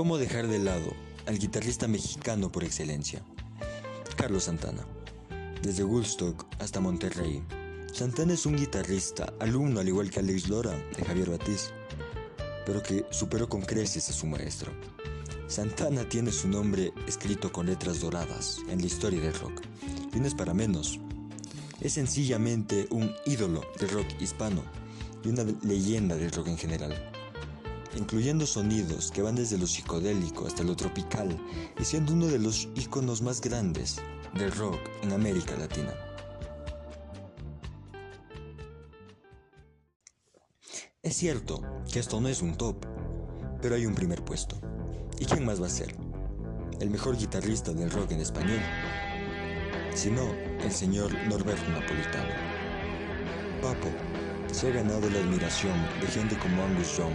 Cómo 0.00 0.16
dejar 0.16 0.48
de 0.48 0.58
lado 0.58 0.94
al 1.26 1.38
guitarrista 1.38 1.86
mexicano 1.86 2.50
por 2.50 2.64
excelencia? 2.64 3.22
Carlos 4.16 4.44
Santana. 4.44 4.86
Desde 5.62 5.84
Woodstock 5.84 6.46
hasta 6.58 6.80
Monterrey. 6.80 7.42
Santana 7.92 8.32
es 8.32 8.46
un 8.46 8.56
guitarrista, 8.56 9.34
alumno 9.40 9.78
al 9.78 9.88
igual 9.88 10.10
que 10.10 10.20
Alex 10.20 10.48
Lora 10.48 10.74
de 10.96 11.04
Javier 11.04 11.28
Batiz, 11.28 11.72
pero 12.64 12.82
que 12.82 13.04
superó 13.10 13.46
con 13.46 13.60
creces 13.60 14.08
a 14.08 14.14
su 14.14 14.26
maestro. 14.26 14.72
Santana 15.48 16.08
tiene 16.08 16.32
su 16.32 16.48
nombre 16.48 16.94
escrito 17.06 17.52
con 17.52 17.66
letras 17.66 18.00
doradas 18.00 18.56
en 18.70 18.80
la 18.80 18.86
historia 18.86 19.20
del 19.20 19.34
rock, 19.34 19.60
y 20.14 20.18
no 20.18 20.26
es 20.26 20.34
para 20.34 20.54
menos. 20.54 20.98
Es 21.82 21.92
sencillamente 21.92 22.86
un 22.90 23.14
ídolo 23.26 23.60
del 23.78 23.90
rock 23.90 24.06
hispano 24.18 24.62
y 25.22 25.28
una 25.28 25.44
leyenda 25.62 26.16
del 26.16 26.32
rock 26.32 26.46
en 26.46 26.56
general 26.56 27.19
incluyendo 27.96 28.46
sonidos 28.46 29.10
que 29.10 29.22
van 29.22 29.34
desde 29.34 29.58
lo 29.58 29.66
psicodélico 29.66 30.46
hasta 30.46 30.62
lo 30.62 30.76
tropical 30.76 31.36
y 31.78 31.84
siendo 31.84 32.12
uno 32.12 32.26
de 32.26 32.38
los 32.38 32.68
iconos 32.74 33.22
más 33.22 33.40
grandes 33.40 33.96
del 34.34 34.52
rock 34.52 34.80
en 35.02 35.12
América 35.12 35.56
Latina. 35.56 35.94
Es 41.02 41.16
cierto 41.16 41.62
que 41.90 41.98
esto 41.98 42.20
no 42.20 42.28
es 42.28 42.42
un 42.42 42.56
top, 42.56 42.84
pero 43.62 43.74
hay 43.74 43.86
un 43.86 43.94
primer 43.94 44.24
puesto. 44.24 44.60
¿Y 45.18 45.24
quién 45.24 45.44
más 45.44 45.60
va 45.60 45.66
a 45.66 45.70
ser? 45.70 45.96
El 46.78 46.90
mejor 46.90 47.16
guitarrista 47.16 47.72
del 47.72 47.90
rock 47.90 48.12
en 48.12 48.20
español. 48.20 48.60
Si 49.94 50.10
no, 50.10 50.32
el 50.62 50.70
señor 50.70 51.12
Norberto 51.26 51.68
Napolitano. 51.70 52.34
Papo 53.60 53.88
se 54.52 54.68
ha 54.68 54.70
ganado 54.70 55.08
la 55.10 55.20
admiración 55.20 55.74
de 56.00 56.06
gente 56.06 56.38
como 56.38 56.62
Angus 56.62 56.96
Young, 56.96 57.14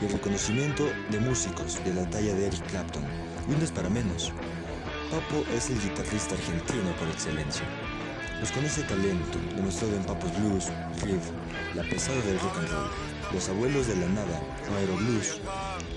y 0.00 0.06
el 0.06 0.12
reconocimiento 0.12 0.84
de 1.10 1.20
músicos 1.20 1.82
de 1.84 1.94
la 1.94 2.08
talla 2.08 2.34
de 2.34 2.46
Eric 2.46 2.66
Clapton, 2.70 3.02
y 3.48 3.52
no 3.52 3.64
es 3.64 3.72
para 3.72 3.88
menos. 3.88 4.32
Papo 5.10 5.44
es 5.54 5.70
el 5.70 5.80
guitarrista 5.80 6.34
argentino 6.34 6.94
por 6.98 7.08
excelencia. 7.08 7.64
Pues 8.38 8.52
con 8.52 8.64
ese 8.64 8.82
talento, 8.82 9.38
demostrado 9.56 9.96
en 9.96 10.04
Papos 10.04 10.30
Blues, 10.38 10.66
Riff, 11.02 11.30
La 11.74 11.82
pesada 11.82 12.20
del 12.22 12.38
rock 12.38 12.58
and 12.58 12.68
roll, 12.68 12.90
Los 13.32 13.48
abuelos 13.48 13.88
de 13.88 13.96
la 13.96 14.06
nada 14.08 14.40
Aero 14.76 14.96
Blues, 14.96 15.40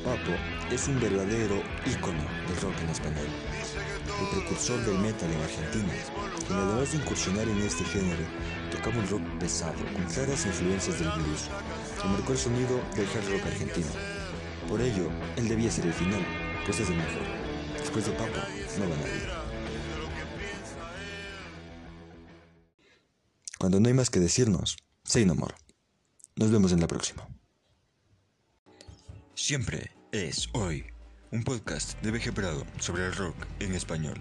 Papo 0.04 0.34
es 0.72 0.88
un 0.88 1.00
verdadero 1.00 1.62
ícono 1.86 2.24
del 2.48 2.62
rock 2.62 2.74
en 2.82 2.90
español, 2.90 3.28
el 4.20 4.40
precursor 4.40 4.80
del 4.86 4.98
metal 4.98 5.30
en 5.30 5.42
Argentina, 5.42 5.94
quien 6.48 6.58
además 6.58 6.92
de 6.92 6.98
incursionar 6.98 7.48
en 7.48 7.58
este 7.60 7.84
género, 7.84 8.24
tocaba 8.72 8.98
un 8.98 9.08
rock 9.08 9.22
pesado, 9.40 9.76
con 9.94 10.04
claras 10.06 10.46
influencias 10.46 10.98
del 11.00 11.10
blues, 11.10 11.50
que 12.02 12.08
marcó 12.08 12.32
el 12.32 12.38
sonido 12.38 12.82
del 12.96 13.08
hard 13.08 13.30
rock 13.30 13.46
argentino. 13.46 13.88
Por 14.68 14.82
ello, 14.82 15.10
él 15.36 15.48
debía 15.48 15.72
ser 15.72 15.86
el 15.86 15.94
final, 15.94 16.26
pues 16.66 16.80
es 16.80 16.90
el 16.90 16.98
mejor. 16.98 17.24
Después 17.78 18.06
de 18.06 18.12
Papa, 18.14 18.48
no 18.80 18.90
va 18.90 18.96
nadie. 18.96 19.42
Cuando 23.60 23.80
no 23.80 23.88
hay 23.88 23.94
más 23.94 24.10
que 24.10 24.20
decirnos, 24.20 24.78
say 25.04 25.26
no 25.26 25.36
more. 25.36 25.54
Nos 26.36 26.52
vemos 26.52 26.72
en 26.72 26.80
la 26.80 26.88
próxima. 26.88 27.28
Siempre 29.36 29.92
es 30.12 30.50
hoy, 30.54 30.86
un 31.32 31.44
podcast 31.44 32.02
de 32.02 32.12
VG 32.12 32.34
Prado 32.34 32.66
sobre 32.80 33.06
el 33.06 33.16
rock 33.16 33.36
en 33.60 33.76
español. 33.76 34.18